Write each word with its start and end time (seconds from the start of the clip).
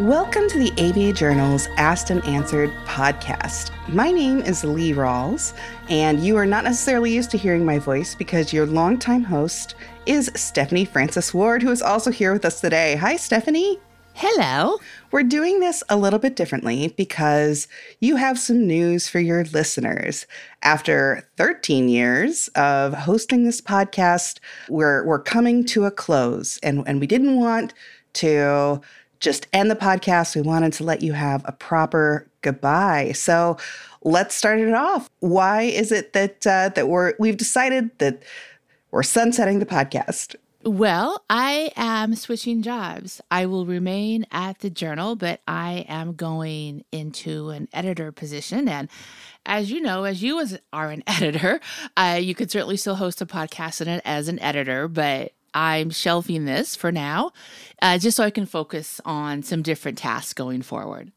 Welcome 0.00 0.48
to 0.48 0.58
the 0.58 0.72
ABA 0.78 1.12
Journal's 1.12 1.68
Asked 1.76 2.08
and 2.08 2.24
Answered 2.24 2.70
podcast. 2.86 3.70
My 3.86 4.10
name 4.10 4.38
is 4.38 4.64
Lee 4.64 4.94
Rawles, 4.94 5.52
and 5.90 6.24
you 6.24 6.38
are 6.38 6.46
not 6.46 6.64
necessarily 6.64 7.12
used 7.12 7.30
to 7.32 7.36
hearing 7.36 7.66
my 7.66 7.78
voice 7.78 8.14
because 8.14 8.50
your 8.50 8.64
longtime 8.64 9.22
host 9.22 9.74
is 10.06 10.30
Stephanie 10.34 10.86
Francis 10.86 11.34
Ward, 11.34 11.62
who 11.62 11.70
is 11.70 11.82
also 11.82 12.10
here 12.10 12.32
with 12.32 12.46
us 12.46 12.62
today. 12.62 12.96
Hi, 12.96 13.16
Stephanie. 13.16 13.78
Hello. 14.14 14.78
We're 15.10 15.22
doing 15.22 15.60
this 15.60 15.82
a 15.90 15.98
little 15.98 16.18
bit 16.18 16.34
differently 16.34 16.94
because 16.96 17.68
you 17.98 18.16
have 18.16 18.38
some 18.38 18.66
news 18.66 19.06
for 19.06 19.20
your 19.20 19.44
listeners. 19.44 20.26
After 20.62 21.28
13 21.36 21.90
years 21.90 22.48
of 22.54 22.94
hosting 22.94 23.44
this 23.44 23.60
podcast, 23.60 24.38
we're, 24.70 25.04
we're 25.04 25.22
coming 25.22 25.62
to 25.66 25.84
a 25.84 25.90
close, 25.90 26.56
and, 26.62 26.84
and 26.86 27.00
we 27.00 27.06
didn't 27.06 27.36
want 27.36 27.74
to 28.14 28.80
just 29.20 29.46
end 29.52 29.70
the 29.70 29.76
podcast. 29.76 30.34
We 30.34 30.42
wanted 30.42 30.72
to 30.74 30.84
let 30.84 31.02
you 31.02 31.12
have 31.12 31.42
a 31.44 31.52
proper 31.52 32.26
goodbye. 32.42 33.12
So 33.12 33.58
let's 34.02 34.34
start 34.34 34.60
it 34.60 34.74
off. 34.74 35.08
Why 35.20 35.62
is 35.62 35.92
it 35.92 36.12
that 36.14 36.46
uh, 36.46 36.70
that 36.70 36.88
we're 36.88 37.14
we've 37.18 37.36
decided 37.36 37.96
that 37.98 38.22
we're 38.90 39.02
sunsetting 39.02 39.58
the 39.58 39.66
podcast? 39.66 40.34
Well, 40.62 41.24
I 41.30 41.72
am 41.74 42.14
switching 42.14 42.60
jobs. 42.60 43.22
I 43.30 43.46
will 43.46 43.64
remain 43.64 44.26
at 44.30 44.58
the 44.58 44.68
journal, 44.68 45.16
but 45.16 45.40
I 45.48 45.86
am 45.88 46.14
going 46.14 46.84
into 46.92 47.48
an 47.48 47.66
editor 47.72 48.12
position. 48.12 48.68
And 48.68 48.90
as 49.46 49.70
you 49.70 49.80
know, 49.80 50.04
as 50.04 50.22
you 50.22 50.38
as 50.38 50.58
are 50.70 50.90
an 50.90 51.02
editor, 51.06 51.60
uh, 51.96 52.18
you 52.20 52.34
could 52.34 52.50
certainly 52.50 52.76
still 52.76 52.96
host 52.96 53.22
a 53.22 53.26
podcast 53.26 53.80
in 53.80 53.88
it 53.88 54.02
as 54.04 54.28
an 54.28 54.38
editor, 54.40 54.86
but 54.86 55.32
I'm 55.54 55.90
shelving 55.90 56.44
this 56.44 56.76
for 56.76 56.92
now, 56.92 57.32
uh, 57.82 57.98
just 57.98 58.16
so 58.16 58.24
I 58.24 58.30
can 58.30 58.46
focus 58.46 59.00
on 59.04 59.42
some 59.42 59.62
different 59.62 59.98
tasks 59.98 60.32
going 60.32 60.62
forward. 60.62 61.12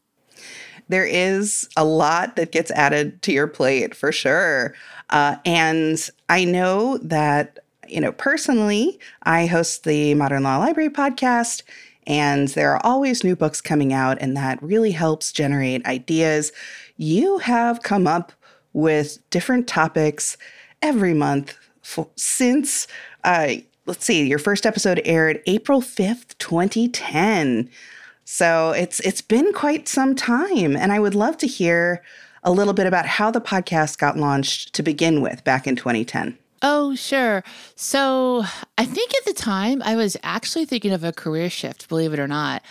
There 0.88 1.06
is 1.06 1.68
a 1.76 1.84
lot 1.84 2.36
that 2.36 2.52
gets 2.52 2.70
added 2.72 3.22
to 3.22 3.32
your 3.32 3.46
plate 3.46 3.94
for 3.94 4.12
sure. 4.12 4.74
Uh, 5.10 5.36
and 5.46 6.10
I 6.28 6.44
know 6.44 6.98
that, 6.98 7.60
you 7.88 8.00
know, 8.00 8.12
personally, 8.12 8.98
I 9.22 9.46
host 9.46 9.84
the 9.84 10.14
Modern 10.14 10.42
Law 10.42 10.58
Library 10.58 10.90
podcast, 10.90 11.62
and 12.06 12.48
there 12.48 12.72
are 12.72 12.84
always 12.84 13.24
new 13.24 13.34
books 13.36 13.60
coming 13.60 13.92
out, 13.92 14.18
and 14.20 14.36
that 14.36 14.62
really 14.62 14.90
helps 14.90 15.32
generate 15.32 15.86
ideas. 15.86 16.52
You 16.96 17.38
have 17.38 17.82
come 17.82 18.06
up 18.06 18.32
with 18.74 19.18
different 19.30 19.66
topics 19.66 20.36
every 20.82 21.14
month 21.14 21.56
since 22.16 22.86
uh, 23.22 23.54
let's 23.86 24.04
see, 24.04 24.26
your 24.26 24.38
first 24.38 24.66
episode 24.66 25.00
aired 25.04 25.42
April 25.46 25.80
5th, 25.80 26.36
2010. 26.38 27.68
So 28.24 28.70
it's 28.70 29.00
it's 29.00 29.20
been 29.20 29.52
quite 29.52 29.86
some 29.86 30.14
time 30.14 30.76
and 30.76 30.92
I 30.92 30.98
would 30.98 31.14
love 31.14 31.36
to 31.38 31.46
hear 31.46 32.02
a 32.42 32.50
little 32.50 32.74
bit 32.74 32.86
about 32.86 33.06
how 33.06 33.30
the 33.30 33.40
podcast 33.40 33.98
got 33.98 34.16
launched 34.16 34.74
to 34.74 34.82
begin 34.82 35.20
with 35.20 35.44
back 35.44 35.66
in 35.66 35.76
2010. 35.76 36.38
Oh, 36.62 36.94
sure. 36.94 37.44
So, 37.74 38.44
I 38.78 38.86
think 38.86 39.12
at 39.14 39.26
the 39.26 39.34
time 39.34 39.82
I 39.84 39.96
was 39.96 40.16
actually 40.22 40.64
thinking 40.64 40.92
of 40.92 41.04
a 41.04 41.12
career 41.12 41.50
shift, 41.50 41.90
believe 41.90 42.14
it 42.14 42.18
or 42.18 42.26
not. 42.26 42.62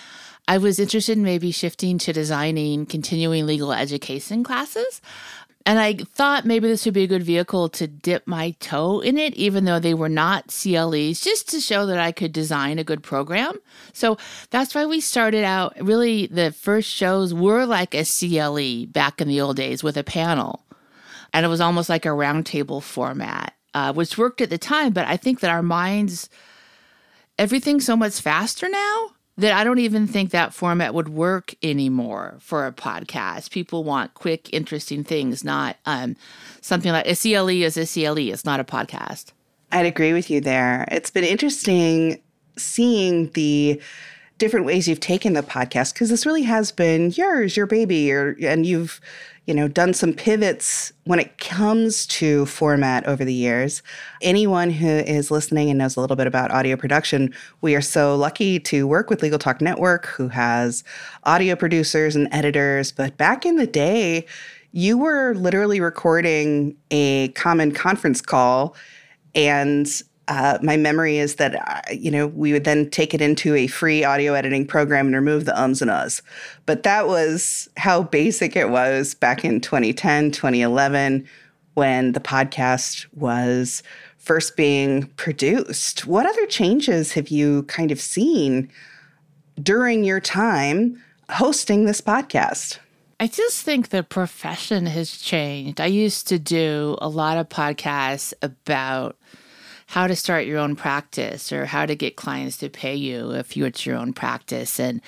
I 0.47 0.57
was 0.57 0.79
interested 0.79 1.17
in 1.17 1.23
maybe 1.23 1.51
shifting 1.51 1.99
to 1.99 2.11
designing 2.11 2.85
continuing 2.85 3.45
legal 3.45 3.71
education 3.71 4.43
classes. 4.43 4.99
And 5.65 5.79
I 5.79 5.93
thought 5.93 6.45
maybe 6.45 6.67
this 6.67 6.83
would 6.83 6.93
be 6.93 7.03
a 7.03 7.07
good 7.07 7.23
vehicle 7.23 7.69
to 7.69 7.87
dip 7.87 8.27
my 8.27 8.51
toe 8.59 8.99
in 8.99 9.17
it, 9.17 9.33
even 9.35 9.63
though 9.63 9.79
they 9.79 9.93
were 9.93 10.09
not 10.09 10.47
CLEs, 10.47 11.21
just 11.21 11.47
to 11.49 11.61
show 11.61 11.85
that 11.85 11.99
I 11.99 12.11
could 12.11 12.33
design 12.33 12.79
a 12.79 12.83
good 12.83 13.01
program. 13.01 13.57
So 13.93 14.17
that's 14.49 14.75
why 14.75 14.85
we 14.85 14.99
started 14.99 15.45
out. 15.45 15.75
Really, 15.79 16.27
the 16.27 16.51
first 16.51 16.89
shows 16.89 17.33
were 17.33 17.65
like 17.65 17.95
a 17.95 18.03
CLE 18.03 18.87
back 18.91 19.21
in 19.21 19.29
the 19.29 19.39
old 19.39 19.55
days 19.55 19.83
with 19.83 19.95
a 19.95 20.03
panel. 20.03 20.65
And 21.31 21.45
it 21.45 21.49
was 21.49 21.61
almost 21.61 21.89
like 21.89 22.05
a 22.05 22.09
roundtable 22.09 22.83
format, 22.83 23.53
uh, 23.73 23.93
which 23.93 24.17
worked 24.17 24.41
at 24.41 24.49
the 24.49 24.57
time. 24.57 24.91
But 24.91 25.07
I 25.07 25.15
think 25.15 25.39
that 25.39 25.49
our 25.49 25.63
minds, 25.63 26.29
everything's 27.39 27.85
so 27.85 27.95
much 27.95 28.19
faster 28.19 28.67
now 28.67 29.11
that 29.37 29.53
I 29.53 29.63
don't 29.63 29.79
even 29.79 30.05
think 30.05 30.31
that 30.31 30.53
format 30.53 30.93
would 30.93 31.09
work 31.09 31.55
anymore 31.63 32.37
for 32.39 32.67
a 32.67 32.71
podcast. 32.71 33.51
People 33.51 33.83
want 33.83 34.13
quick, 34.13 34.53
interesting 34.53 35.03
things, 35.03 35.43
not 35.43 35.77
um, 35.85 36.15
something 36.61 36.91
like 36.91 37.07
a 37.07 37.15
CLE 37.15 37.49
is 37.49 37.77
a 37.77 37.87
CLE. 37.87 38.29
It's 38.29 38.45
not 38.45 38.59
a 38.59 38.63
podcast. 38.63 39.31
I'd 39.71 39.87
agree 39.87 40.13
with 40.13 40.29
you 40.29 40.39
there. 40.39 40.87
It's 40.91 41.09
been 41.09 41.23
interesting 41.23 42.21
seeing 42.57 43.31
the 43.31 43.81
different 44.37 44.65
ways 44.65 44.87
you've 44.87 44.99
taken 44.99 45.33
the 45.33 45.41
podcast 45.41 45.93
because 45.93 46.09
this 46.09 46.25
really 46.25 46.43
has 46.43 46.71
been 46.71 47.11
yours, 47.11 47.57
your 47.57 47.65
baby, 47.65 48.11
or, 48.11 48.35
and 48.41 48.65
you've 48.65 49.01
you 49.45 49.53
know, 49.53 49.67
done 49.67 49.93
some 49.93 50.13
pivots 50.13 50.93
when 51.03 51.19
it 51.19 51.37
comes 51.37 52.05
to 52.07 52.45
format 52.45 53.05
over 53.05 53.25
the 53.25 53.33
years. 53.33 53.83
Anyone 54.21 54.69
who 54.69 54.87
is 54.87 55.31
listening 55.31 55.69
and 55.69 55.77
knows 55.77 55.97
a 55.97 56.01
little 56.01 56.15
bit 56.15 56.27
about 56.27 56.51
audio 56.51 56.77
production, 56.77 57.33
we 57.61 57.75
are 57.75 57.81
so 57.81 58.15
lucky 58.15 58.59
to 58.61 58.87
work 58.87 59.09
with 59.09 59.21
Legal 59.21 59.39
Talk 59.39 59.59
Network, 59.59 60.05
who 60.05 60.29
has 60.29 60.83
audio 61.25 61.55
producers 61.55 62.15
and 62.15 62.29
editors. 62.31 62.91
But 62.93 63.17
back 63.17 63.45
in 63.45 63.57
the 63.57 63.67
day, 63.67 64.25
you 64.71 64.97
were 64.97 65.33
literally 65.35 65.81
recording 65.81 66.77
a 66.89 67.27
common 67.29 67.73
conference 67.73 68.21
call 68.21 68.75
and 69.35 69.87
uh, 70.27 70.57
my 70.61 70.77
memory 70.77 71.17
is 71.17 71.35
that 71.35 71.55
uh, 71.55 71.81
you 71.93 72.09
know 72.09 72.27
we 72.27 72.53
would 72.53 72.63
then 72.63 72.89
take 72.89 73.13
it 73.13 73.21
into 73.21 73.55
a 73.55 73.67
free 73.67 74.03
audio 74.03 74.33
editing 74.33 74.65
program 74.65 75.07
and 75.07 75.15
remove 75.15 75.45
the 75.45 75.59
ums 75.59 75.81
and 75.81 75.91
uhs. 75.91 76.21
But 76.65 76.83
that 76.83 77.07
was 77.07 77.69
how 77.77 78.03
basic 78.03 78.55
it 78.55 78.69
was 78.69 79.13
back 79.13 79.43
in 79.43 79.59
2010 79.59 80.31
2011 80.31 81.27
when 81.73 82.11
the 82.11 82.19
podcast 82.19 83.07
was 83.13 83.83
first 84.17 84.55
being 84.55 85.07
produced. 85.17 86.05
What 86.05 86.25
other 86.25 86.45
changes 86.45 87.13
have 87.13 87.27
you 87.29 87.63
kind 87.63 87.91
of 87.91 87.99
seen 87.99 88.69
during 89.61 90.03
your 90.03 90.19
time 90.19 91.03
hosting 91.29 91.85
this 91.85 91.99
podcast? 91.99 92.79
I 93.19 93.27
just 93.27 93.63
think 93.63 93.89
the 93.89 94.03
profession 94.03 94.85
has 94.85 95.11
changed. 95.11 95.79
I 95.79 95.85
used 95.85 96.27
to 96.29 96.39
do 96.39 96.97
a 97.01 97.07
lot 97.07 97.37
of 97.37 97.49
podcasts 97.49 98.33
about 98.41 99.17
how 99.93 100.07
to 100.07 100.15
start 100.15 100.47
your 100.47 100.57
own 100.57 100.75
practice 100.75 101.51
or 101.51 101.67
how 101.67 101.85
to 101.85 101.95
get 101.95 102.15
clients 102.15 102.57
to 102.57 102.67
pay 102.67 102.95
you 102.95 103.29
if 103.29 103.55
you 103.55 103.63
it's 103.63 103.85
your 103.85 103.95
own 103.95 104.11
practice. 104.11 104.79
And 104.79 104.99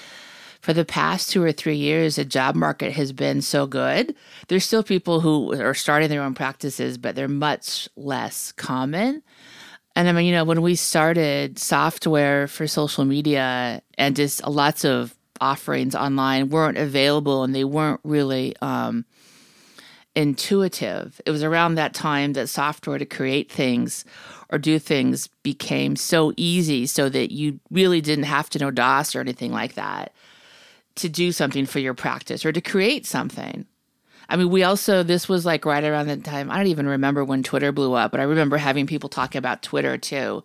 for 0.62 0.74
the 0.74 0.86
past 0.86 1.32
two 1.32 1.42
or 1.42 1.52
three 1.52 1.76
years, 1.76 2.18
the 2.18 2.24
job 2.24 2.54
market 2.54 2.92
has 2.92 3.12
been 3.12 3.42
so 3.42 3.66
good. 3.66 4.14
There's 4.48 4.64
still 4.64 4.84
people 4.84 5.22
who 5.22 5.60
are 5.60 5.74
starting 5.74 6.10
their 6.10 6.22
own 6.22 6.36
practices, 6.36 7.00
but 7.00 7.16
they're 7.16 7.28
much 7.28 7.90
less 7.96 8.52
common. 8.52 9.24
And 9.96 10.08
I 10.08 10.12
mean, 10.12 10.28
you 10.28 10.34
know, 10.34 10.44
when 10.44 10.62
we 10.62 10.76
started 10.76 11.58
software 11.58 12.48
for 12.48 12.68
social 12.68 13.06
media 13.06 13.82
and 13.98 14.16
just 14.16 14.46
lots 14.46 14.86
of 14.86 15.16
offerings 15.42 15.96
online 15.96 16.50
weren't 16.50 16.78
available 16.78 17.44
and 17.44 17.56
they 17.56 17.64
weren't 17.64 18.02
really 18.04 18.56
um, 18.62 19.04
intuitive. 20.16 21.20
It 21.26 21.32
was 21.32 21.44
around 21.44 21.76
that 21.76 21.96
time 21.96 22.34
that 22.34 22.50
software 22.50 23.00
to 23.00 23.06
create 23.06 23.52
things 23.52 24.06
or 24.50 24.58
do 24.58 24.80
things 24.80 25.28
became 25.44 25.96
so 25.96 26.34
easy 26.38 26.86
so 26.86 27.10
that 27.10 27.34
you 27.34 27.60
really 27.72 28.02
didn't 28.02 28.26
have 28.26 28.50
to 28.52 28.60
know 28.60 28.72
DOS 28.72 29.16
or 29.16 29.20
anything 29.20 29.52
like 29.52 29.74
that 29.76 30.14
to 30.96 31.10
do 31.10 31.32
something 31.32 31.66
for 31.66 31.80
your 31.80 31.94
practice 31.94 32.46
or 32.46 32.52
to 32.52 32.62
create 32.62 33.06
something. 33.06 33.66
I 34.30 34.38
mean, 34.38 34.50
we 34.50 34.64
also, 34.64 35.04
this 35.04 35.30
was 35.30 35.46
like 35.46 35.66
right 35.66 35.84
around 35.84 36.08
the 36.08 36.18
time, 36.18 36.50
I 36.50 36.58
don't 36.58 36.68
even 36.68 36.88
remember 36.88 37.24
when 37.24 37.44
Twitter 37.44 37.72
blew 37.72 37.94
up, 37.94 38.12
but 38.12 38.20
I 38.20 38.24
remember 38.24 38.58
having 38.58 38.88
people 38.88 39.10
talking 39.10 39.38
about 39.40 39.62
Twitter 39.62 39.98
too 39.98 40.44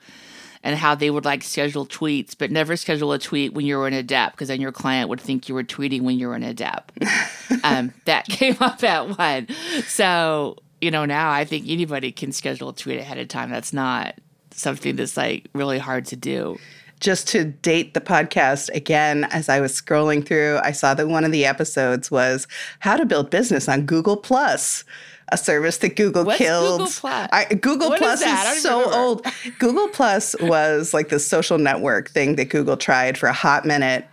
and 0.63 0.77
how 0.77 0.95
they 0.95 1.11
would 1.11 1.25
like 1.25 1.43
schedule 1.43 1.87
tweets, 1.87 2.35
but 2.37 2.51
never 2.51 2.77
schedule 2.77 3.13
a 3.13 3.19
tweet 3.19 3.55
when 3.55 3.65
you 3.65 3.79
were 3.79 3.89
in 3.89 3.95
a 3.95 4.03
DEP 4.03 4.33
because 4.33 4.49
then 4.49 4.61
your 4.61 4.73
client 4.73 5.09
would 5.09 5.21
think 5.21 5.49
you 5.49 5.55
were 5.55 5.65
tweeting 5.65 6.03
when 6.03 6.19
you 6.19 6.29
were 6.29 6.37
in 6.37 6.43
a 6.43 6.51
um, 7.65 7.93
that 8.05 8.25
came 8.29 8.57
up 8.61 8.83
at 8.85 9.19
one. 9.19 9.49
So 9.87 10.57
you 10.81 10.91
know, 10.91 11.05
now 11.05 11.31
I 11.31 11.45
think 11.45 11.67
anybody 11.69 12.13
can 12.13 12.33
schedule 12.33 12.71
a 12.71 12.75
tweet 12.75 12.99
ahead 12.99 13.19
of 13.19 13.29
time. 13.29 13.51
That's 13.51 13.73
not 13.73 14.15
something 14.51 14.97
that's 14.97 15.17
like 15.17 15.49
really 15.55 15.79
hard 15.79 16.07
to 16.07 16.17
do. 16.17 16.59
Just 17.01 17.29
to 17.29 17.45
date 17.45 17.95
the 17.95 18.01
podcast 18.01 18.69
again, 18.75 19.25
as 19.31 19.49
I 19.49 19.61
was 19.61 19.73
scrolling 19.73 20.27
through, 20.27 20.59
I 20.63 20.73
saw 20.73 20.93
that 20.95 21.09
one 21.09 21.25
of 21.25 21.33
the 21.33 21.47
episodes 21.47 22.11
was 22.11 22.47
how 22.81 22.97
to 22.97 23.07
build 23.07 23.31
business 23.31 23.69
on 23.69 23.87
Google 23.87 24.19
Plus 24.19 24.85
a 25.33 25.39
service 25.39 25.79
that 25.79 25.97
Google 25.97 26.25
What's 26.25 26.39
killed. 26.39 26.81
Google 26.81 26.93
Plus, 26.93 27.29
I, 27.33 27.45
Google 27.45 27.91
Plus 27.93 28.21
is, 28.21 28.57
is 28.57 28.63
so 28.63 28.79
remember. 28.81 28.99
old. 28.99 29.27
Google 29.59 29.89
Plus 29.89 30.35
was 30.41 30.93
like 30.93 31.09
the 31.09 31.19
social 31.19 31.59
network 31.59 32.11
thing 32.11 32.37
that 32.37 32.47
Google 32.47 32.77
tried 32.77 33.17
for 33.17 33.29
a 33.29 33.33
hot 33.33 33.65
minute 33.65 34.07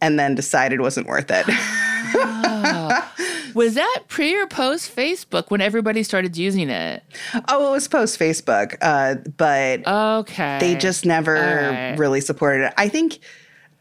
and 0.00 0.18
then 0.18 0.34
decided 0.34 0.80
wasn't 0.80 1.06
worth 1.06 1.30
it. 1.30 1.44
oh. 1.48 3.12
Was 3.54 3.74
that 3.74 4.04
pre 4.08 4.34
or 4.34 4.46
post 4.46 4.94
Facebook 4.94 5.50
when 5.50 5.60
everybody 5.60 6.02
started 6.02 6.36
using 6.36 6.70
it? 6.70 7.02
Oh, 7.48 7.68
it 7.68 7.70
was 7.72 7.88
post 7.88 8.18
Facebook, 8.18 8.76
uh, 8.80 9.16
but 9.36 9.86
okay, 9.86 10.58
they 10.60 10.74
just 10.74 11.04
never 11.04 11.34
right. 11.34 11.98
really 11.98 12.20
supported 12.20 12.66
it. 12.66 12.74
I 12.76 12.88
think 12.88 13.18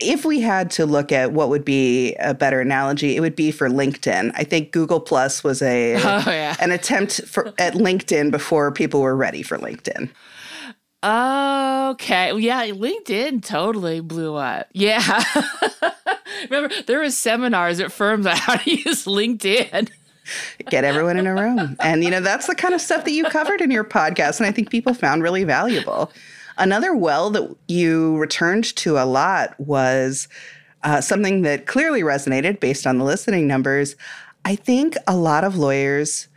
if 0.01 0.25
we 0.25 0.41
had 0.41 0.71
to 0.71 0.85
look 0.85 1.11
at 1.11 1.31
what 1.31 1.49
would 1.49 1.63
be 1.63 2.15
a 2.15 2.33
better 2.33 2.59
analogy, 2.59 3.15
it 3.15 3.19
would 3.19 3.35
be 3.35 3.51
for 3.51 3.69
LinkedIn. 3.69 4.31
I 4.35 4.43
think 4.43 4.71
Google 4.71 4.99
Plus 4.99 5.43
was 5.43 5.61
a 5.61 5.95
oh, 5.97 6.23
yeah. 6.31 6.55
an 6.59 6.71
attempt 6.71 7.25
for 7.27 7.53
at 7.57 7.73
LinkedIn 7.73 8.31
before 8.31 8.71
people 8.71 9.01
were 9.01 9.15
ready 9.15 9.43
for 9.43 9.57
LinkedIn. 9.57 10.09
Okay. 11.03 12.37
Yeah, 12.37 12.67
LinkedIn 12.67 13.43
totally 13.43 14.01
blew 14.01 14.35
up. 14.35 14.67
Yeah. 14.73 15.23
Remember, 16.49 16.73
there 16.83 16.99
were 16.99 17.09
seminars 17.09 17.79
at 17.79 17.91
firms 17.91 18.25
on 18.27 18.35
how 18.35 18.55
to 18.57 18.69
use 18.69 19.05
LinkedIn. 19.05 19.89
Get 20.69 20.83
everyone 20.83 21.17
in 21.17 21.25
a 21.25 21.33
room. 21.33 21.75
And, 21.79 22.03
you 22.03 22.11
know, 22.11 22.21
that's 22.21 22.47
the 22.47 22.55
kind 22.55 22.73
of 22.73 22.81
stuff 22.81 23.03
that 23.05 23.11
you 23.11 23.25
covered 23.25 23.61
in 23.61 23.71
your 23.71 23.83
podcast. 23.83 24.39
And 24.39 24.47
I 24.47 24.51
think 24.51 24.69
people 24.69 24.93
found 24.93 25.23
really 25.23 25.43
valuable. 25.43 26.11
Another 26.57 26.95
well 26.95 27.31
that 27.31 27.55
you 27.67 28.17
returned 28.17 28.75
to 28.77 28.97
a 28.97 29.05
lot 29.05 29.59
was 29.59 30.27
uh, 30.83 31.01
something 31.01 31.41
that 31.41 31.65
clearly 31.65 32.01
resonated 32.01 32.59
based 32.59 32.85
on 32.85 32.99
the 32.99 33.03
listening 33.03 33.47
numbers. 33.47 33.95
I 34.45 34.55
think 34.55 34.95
a 35.07 35.15
lot 35.15 35.43
of 35.43 35.57
lawyers 35.57 36.27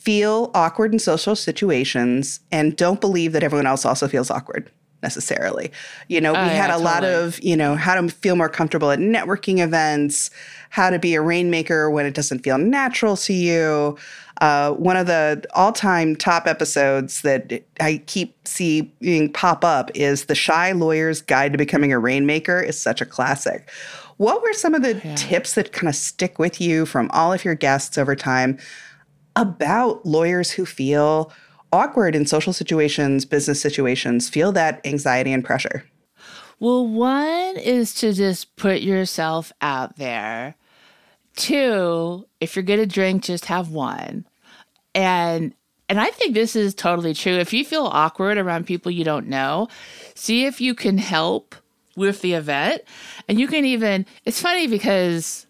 feel 0.00 0.50
awkward 0.54 0.92
in 0.92 0.98
social 0.98 1.36
situations 1.36 2.40
and 2.50 2.76
don't 2.76 3.00
believe 3.00 3.32
that 3.32 3.42
everyone 3.42 3.66
else 3.66 3.84
also 3.84 4.08
feels 4.08 4.30
awkward 4.30 4.70
necessarily. 5.02 5.70
You 6.08 6.20
know, 6.20 6.32
we 6.32 6.38
oh, 6.38 6.42
had 6.42 6.52
yeah, 6.52 6.64
a 6.64 6.68
totally. 6.78 6.84
lot 6.84 7.04
of, 7.04 7.42
you 7.42 7.56
know, 7.56 7.74
how 7.74 8.00
to 8.00 8.08
feel 8.08 8.36
more 8.36 8.48
comfortable 8.48 8.90
at 8.90 8.98
networking 8.98 9.58
events, 9.58 10.30
how 10.70 10.90
to 10.90 10.98
be 10.98 11.14
a 11.14 11.22
rainmaker 11.22 11.90
when 11.90 12.06
it 12.06 12.14
doesn't 12.14 12.40
feel 12.40 12.58
natural 12.58 13.16
to 13.18 13.32
you. 13.32 13.96
Uh, 14.40 14.72
one 14.72 14.96
of 14.96 15.06
the 15.06 15.44
all-time 15.54 16.16
top 16.16 16.46
episodes 16.46 17.20
that 17.22 17.62
I 17.78 18.02
keep 18.06 18.36
seeing 18.48 19.32
pop 19.32 19.64
up 19.64 19.90
is 19.94 20.26
the 20.26 20.34
Shy 20.34 20.72
Lawyer's 20.72 21.20
Guide 21.20 21.52
to 21.52 21.58
Becoming 21.58 21.92
a 21.92 21.98
Rainmaker 21.98 22.60
is 22.60 22.80
such 22.80 23.02
a 23.02 23.06
classic. 23.06 23.68
What 24.16 24.42
were 24.42 24.52
some 24.54 24.74
of 24.74 24.82
the 24.82 24.94
yeah. 24.94 25.14
tips 25.14 25.54
that 25.54 25.72
kind 25.72 25.88
of 25.88 25.94
stick 25.94 26.38
with 26.38 26.60
you 26.60 26.86
from 26.86 27.10
all 27.12 27.32
of 27.32 27.44
your 27.44 27.54
guests 27.54 27.96
over 27.98 28.14
time 28.16 28.58
about 29.36 30.04
lawyers 30.04 30.50
who 30.50 30.66
feel 30.66 31.32
awkward 31.72 32.14
in 32.14 32.26
social 32.26 32.52
situations, 32.52 33.24
business 33.24 33.60
situations, 33.60 34.28
feel 34.28 34.52
that 34.52 34.80
anxiety 34.84 35.32
and 35.32 35.44
pressure? 35.44 35.84
Well, 36.58 36.86
one 36.86 37.56
is 37.56 37.94
to 37.94 38.12
just 38.12 38.54
put 38.56 38.82
yourself 38.82 39.52
out 39.62 39.96
there. 39.96 40.56
Two, 41.36 42.26
if 42.40 42.54
you're 42.54 42.62
going 42.62 42.80
to 42.80 42.86
drink, 42.86 43.24
just 43.24 43.46
have 43.46 43.70
one. 43.70 44.26
And 44.94 45.54
and 45.88 46.00
I 46.00 46.10
think 46.10 46.34
this 46.34 46.54
is 46.54 46.72
totally 46.72 47.14
true. 47.14 47.32
If 47.32 47.52
you 47.52 47.64
feel 47.64 47.86
awkward 47.86 48.38
around 48.38 48.66
people 48.66 48.92
you 48.92 49.02
don't 49.02 49.26
know, 49.26 49.66
see 50.14 50.44
if 50.44 50.60
you 50.60 50.72
can 50.72 50.98
help 50.98 51.56
with 51.96 52.20
the 52.20 52.34
event. 52.34 52.82
And 53.28 53.40
you 53.40 53.48
can 53.48 53.64
even 53.64 54.06
it's 54.24 54.40
funny 54.40 54.66
because 54.66 55.46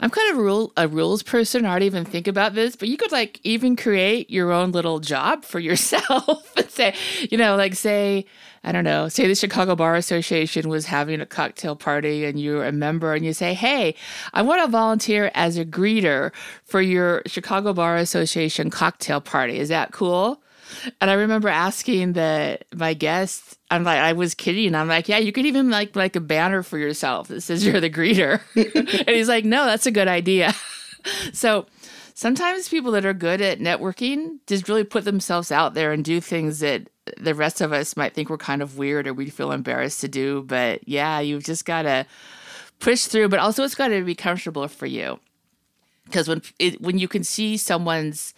I'm 0.00 0.08
kind 0.08 0.32
of 0.32 0.38
a, 0.38 0.42
rule, 0.42 0.72
a 0.78 0.88
rules 0.88 1.22
person. 1.22 1.66
I 1.66 1.74
don't 1.74 1.82
even 1.82 2.04
think 2.06 2.26
about 2.26 2.54
this, 2.54 2.74
but 2.74 2.88
you 2.88 2.96
could 2.96 3.12
like 3.12 3.38
even 3.44 3.76
create 3.76 4.30
your 4.30 4.50
own 4.50 4.72
little 4.72 4.98
job 4.98 5.44
for 5.44 5.60
yourself 5.60 6.52
and 6.56 6.70
say, 6.70 6.94
you 7.30 7.36
know, 7.36 7.54
like 7.54 7.74
say, 7.74 8.24
I 8.64 8.72
don't 8.72 8.84
know, 8.84 9.08
say 9.08 9.28
the 9.28 9.34
Chicago 9.34 9.76
Bar 9.76 9.96
Association 9.96 10.70
was 10.70 10.86
having 10.86 11.20
a 11.20 11.26
cocktail 11.26 11.76
party 11.76 12.24
and 12.24 12.40
you're 12.40 12.64
a 12.64 12.72
member 12.72 13.12
and 13.12 13.24
you 13.24 13.34
say, 13.34 13.52
hey, 13.52 13.94
I 14.32 14.40
want 14.40 14.62
to 14.62 14.68
volunteer 14.68 15.30
as 15.34 15.58
a 15.58 15.66
greeter 15.66 16.32
for 16.64 16.80
your 16.80 17.22
Chicago 17.26 17.74
Bar 17.74 17.96
Association 17.96 18.70
cocktail 18.70 19.20
party. 19.20 19.58
Is 19.58 19.68
that 19.68 19.92
cool? 19.92 20.42
And 21.00 21.10
I 21.10 21.14
remember 21.14 21.48
asking 21.48 22.14
the 22.14 22.58
my 22.74 22.94
guests, 22.94 23.56
I'm 23.70 23.84
like, 23.84 23.98
I 23.98 24.12
was 24.12 24.34
kidding. 24.34 24.74
I'm 24.74 24.88
like, 24.88 25.08
yeah, 25.08 25.18
you 25.18 25.32
could 25.32 25.46
even 25.46 25.70
like 25.70 25.96
like 25.96 26.16
a 26.16 26.20
banner 26.20 26.62
for 26.62 26.78
yourself 26.78 27.28
that 27.28 27.40
says 27.42 27.64
you're 27.64 27.80
the 27.80 27.90
greeter. 27.90 28.40
and 29.06 29.08
he's 29.08 29.28
like, 29.28 29.44
no, 29.44 29.66
that's 29.66 29.86
a 29.86 29.90
good 29.90 30.08
idea. 30.08 30.54
so 31.32 31.66
sometimes 32.14 32.68
people 32.68 32.92
that 32.92 33.06
are 33.06 33.14
good 33.14 33.40
at 33.40 33.58
networking 33.60 34.38
just 34.46 34.68
really 34.68 34.84
put 34.84 35.04
themselves 35.04 35.50
out 35.50 35.74
there 35.74 35.92
and 35.92 36.04
do 36.04 36.20
things 36.20 36.60
that 36.60 36.88
the 37.16 37.34
rest 37.34 37.60
of 37.60 37.72
us 37.72 37.96
might 37.96 38.14
think 38.14 38.30
we're 38.30 38.36
kind 38.36 38.62
of 38.62 38.78
weird 38.78 39.06
or 39.06 39.14
we 39.14 39.30
feel 39.30 39.52
embarrassed 39.52 40.00
to 40.00 40.08
do. 40.08 40.42
But 40.42 40.86
yeah, 40.86 41.20
you've 41.20 41.44
just 41.44 41.64
got 41.64 41.82
to 41.82 42.06
push 42.78 43.06
through. 43.06 43.28
But 43.28 43.40
also, 43.40 43.64
it's 43.64 43.74
got 43.74 43.88
to 43.88 44.04
be 44.04 44.14
comfortable 44.14 44.66
for 44.68 44.86
you 44.86 45.20
because 46.10 46.28
when 46.28 46.42
it, 46.58 46.80
when 46.80 46.98
you 46.98 47.08
can 47.08 47.24
see 47.24 47.56
someone's 47.56 48.34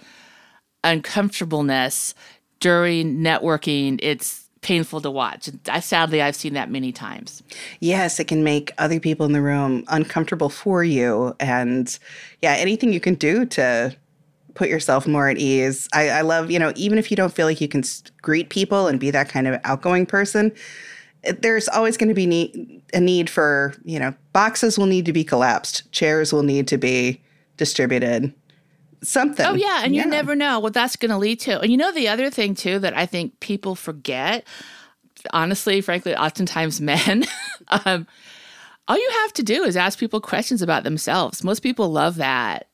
uncomfortableness 0.84 2.14
during 2.60 3.18
networking, 3.18 3.98
it's 4.02 4.48
painful 4.62 5.00
to 5.00 5.10
watch. 5.10 5.50
I 5.68 5.80
sadly 5.80 6.22
I've 6.22 6.36
seen 6.36 6.54
that 6.54 6.70
many 6.70 6.92
times. 6.92 7.42
Yes, 7.80 8.20
it 8.20 8.28
can 8.28 8.44
make 8.44 8.72
other 8.78 9.00
people 9.00 9.26
in 9.26 9.32
the 9.32 9.42
room 9.42 9.84
uncomfortable 9.88 10.48
for 10.48 10.84
you 10.84 11.34
and 11.40 11.98
yeah, 12.40 12.52
anything 12.54 12.92
you 12.92 13.00
can 13.00 13.16
do 13.16 13.44
to 13.46 13.96
put 14.54 14.68
yourself 14.68 15.06
more 15.06 15.28
at 15.28 15.38
ease. 15.38 15.88
I, 15.92 16.10
I 16.10 16.20
love, 16.20 16.50
you 16.50 16.58
know, 16.58 16.72
even 16.76 16.98
if 16.98 17.10
you 17.10 17.16
don't 17.16 17.32
feel 17.32 17.46
like 17.46 17.60
you 17.60 17.68
can 17.68 17.82
greet 18.20 18.50
people 18.50 18.86
and 18.86 19.00
be 19.00 19.10
that 19.10 19.28
kind 19.28 19.48
of 19.48 19.60
outgoing 19.64 20.06
person, 20.06 20.52
there's 21.40 21.68
always 21.68 21.96
going 21.96 22.08
to 22.08 22.14
be 22.14 22.26
need, 22.26 22.82
a 22.94 23.00
need 23.00 23.30
for, 23.30 23.74
you 23.84 23.98
know, 23.98 24.14
boxes 24.32 24.78
will 24.78 24.86
need 24.86 25.06
to 25.06 25.12
be 25.12 25.24
collapsed, 25.24 25.90
chairs 25.92 26.32
will 26.32 26.42
need 26.42 26.68
to 26.68 26.78
be 26.78 27.20
distributed 27.56 28.32
something. 29.02 29.44
Oh 29.44 29.54
yeah, 29.54 29.82
and 29.84 29.94
yeah. 29.94 30.04
you 30.04 30.10
never 30.10 30.34
know 30.34 30.60
what 30.60 30.74
that's 30.74 30.96
going 30.96 31.10
to 31.10 31.18
lead 31.18 31.40
to. 31.40 31.60
And 31.60 31.70
you 31.70 31.76
know 31.76 31.92
the 31.92 32.08
other 32.08 32.30
thing 32.30 32.54
too 32.54 32.78
that 32.80 32.96
I 32.96 33.06
think 33.06 33.38
people 33.40 33.74
forget, 33.74 34.46
honestly, 35.32 35.80
frankly, 35.80 36.16
oftentimes 36.16 36.80
men. 36.80 37.24
um, 37.84 38.06
all 38.88 38.98
you 38.98 39.10
have 39.22 39.32
to 39.34 39.42
do 39.42 39.64
is 39.64 39.76
ask 39.76 39.98
people 39.98 40.20
questions 40.20 40.62
about 40.62 40.84
themselves. 40.84 41.44
Most 41.44 41.60
people 41.60 41.90
love 41.90 42.16
that, 42.16 42.68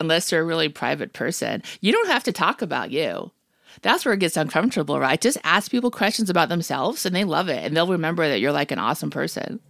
unless 0.00 0.30
they're 0.30 0.42
a 0.42 0.44
really 0.44 0.68
private 0.68 1.12
person. 1.12 1.62
You 1.80 1.92
don't 1.92 2.08
have 2.08 2.24
to 2.24 2.32
talk 2.32 2.62
about 2.62 2.90
you. 2.90 3.30
That's 3.80 4.04
where 4.04 4.14
it 4.14 4.20
gets 4.20 4.36
uncomfortable, 4.36 5.00
right? 5.00 5.20
Just 5.20 5.38
ask 5.44 5.70
people 5.70 5.90
questions 5.90 6.28
about 6.28 6.48
themselves 6.50 7.06
and 7.06 7.16
they 7.16 7.24
love 7.24 7.48
it 7.48 7.64
and 7.64 7.76
they'll 7.76 7.88
remember 7.88 8.28
that 8.28 8.40
you're 8.40 8.52
like 8.52 8.70
an 8.70 8.78
awesome 8.78 9.10
person. 9.10 9.60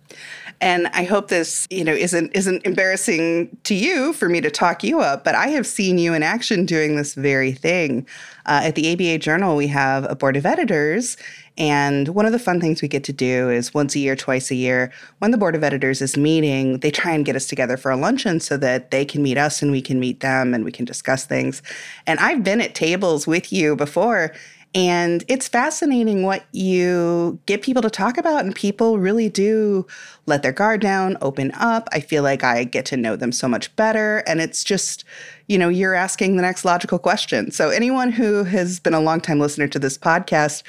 And 0.61 0.89
I 0.89 1.05
hope 1.05 1.29
this, 1.29 1.67
you 1.71 1.85
know, 1.85 1.95
isn't 1.95 2.31
isn't 2.35 2.67
embarrassing 2.67 3.57
to 3.65 3.75
you 3.75 4.13
for 4.13 4.29
me 4.29 4.41
to 4.41 4.51
talk 4.51 4.85
you 4.85 5.01
up, 5.01 5.25
but 5.25 5.35
I 5.35 5.49
have 5.49 5.67
seen 5.67 5.99
you 5.99 6.15
in 6.15 6.23
action 6.23 6.67
doing 6.67 6.97
this 6.97 7.15
very 7.15 7.53
thing. 7.53 8.07
Uh, 8.45 8.61
at 8.65 8.75
the 8.75 8.93
ABA 8.93 9.19
Journal, 9.19 9.57
we 9.57 9.69
have 9.69 10.05
a 10.11 10.17
board 10.17 10.37
of 10.37 10.45
editors, 10.45 11.17
and 11.59 12.09
one 12.09 12.25
of 12.25 12.33
the 12.33 12.39
fun 12.39 12.61
things 12.61 12.81
we 12.81 12.89
get 12.89 13.05
to 13.05 13.13
do 13.13 13.51
is 13.51 13.75
once 13.75 13.95
a 13.95 13.99
year, 13.99 14.17
twice 14.17 14.51
a 14.51 14.55
year, 14.55 14.91
when 15.19 15.31
the 15.33 15.39
board 15.39 15.55
of 15.55 15.63
editors 15.63 16.01
is 16.01 16.17
meeting, 16.17 16.79
they 16.79 16.91
try 16.91 17.13
and 17.13 17.25
get 17.25 17.37
us 17.37 17.47
together 17.47 17.77
for 17.77 17.91
a 17.91 17.97
luncheon 17.97 18.41
so 18.41 18.57
that 18.57 18.91
they 18.91 19.05
can 19.05 19.23
meet 19.23 19.37
us 19.37 19.61
and 19.61 19.71
we 19.71 19.83
can 19.83 20.01
meet 20.01 20.21
them 20.21 20.55
and 20.55 20.65
we 20.65 20.73
can 20.73 20.85
discuss 20.85 21.27
things. 21.27 21.63
And 22.07 22.19
I've 22.21 22.43
been 22.43 22.61
at 22.61 22.75
tables 22.75 23.27
with 23.27 23.53
you 23.53 23.77
before, 23.77 24.33
and 24.75 25.23
it's 25.29 25.49
fascinating 25.49 26.23
what 26.23 26.45
you 26.53 27.39
get 27.45 27.61
people 27.61 27.83
to 27.83 27.91
talk 27.91 28.17
about, 28.17 28.45
and 28.45 28.55
people 28.55 28.99
really 28.99 29.29
do 29.29 29.87
let 30.25 30.43
their 30.43 30.53
guard 30.53 30.81
down, 30.81 31.19
open 31.21 31.53
up. 31.53 31.89
I 31.93 32.01
feel 32.01 32.23
like 32.23 32.43
I 32.43 32.65
get 32.65 32.87
to 32.87 32.97
know 32.97 33.15
them 33.15 33.33
so 33.33 33.49
much 33.49 33.75
better. 33.77 34.19
And 34.27 34.41
it's 34.41 34.65
just, 34.65 35.05
you 35.47 35.59
know, 35.59 35.69
you're 35.69 35.95
asking 35.95 36.37
the 36.37 36.43
next 36.43 36.65
logical 36.65 36.99
question. 36.99 37.51
So, 37.51 37.69
anyone 37.69 38.13
who 38.13 38.45
has 38.45 38.81
been 38.81 38.95
a 38.95 39.01
longtime 39.01 39.41
listener 39.41 39.69
to 39.69 39.79
this 39.79 39.99
podcast, 39.99 40.63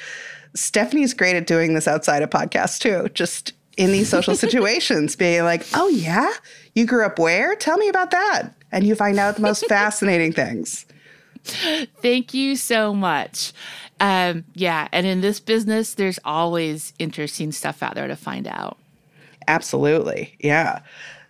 Stephanie's 0.54 1.14
great 1.14 1.36
at 1.36 1.46
doing 1.46 1.74
this 1.74 1.88
outside 1.88 2.22
of 2.22 2.30
podcasts 2.30 2.78
too, 2.78 3.08
just 3.14 3.52
in 3.76 3.92
these 3.92 4.08
social 4.08 4.34
situations, 4.44 5.16
being 5.16 5.44
like, 5.44 5.66
oh, 5.74 5.88
yeah, 5.88 6.32
you 6.74 6.86
grew 6.86 7.04
up 7.04 7.18
where? 7.18 7.54
Tell 7.56 7.76
me 7.76 7.88
about 7.88 8.10
that. 8.12 8.50
And 8.72 8.86
you 8.86 8.94
find 8.94 9.18
out 9.18 9.36
the 9.36 9.42
most 9.42 9.66
fascinating 9.68 10.32
things. 10.32 10.86
Thank 11.44 12.32
you 12.32 12.56
so 12.56 12.94
much. 12.94 13.52
Um, 14.00 14.44
yeah, 14.54 14.88
and 14.92 15.06
in 15.06 15.20
this 15.20 15.40
business, 15.40 15.94
there's 15.94 16.18
always 16.24 16.92
interesting 16.98 17.52
stuff 17.52 17.82
out 17.82 17.94
there 17.94 18.08
to 18.08 18.16
find 18.16 18.46
out. 18.46 18.78
Absolutely. 19.46 20.36
Yeah. 20.40 20.80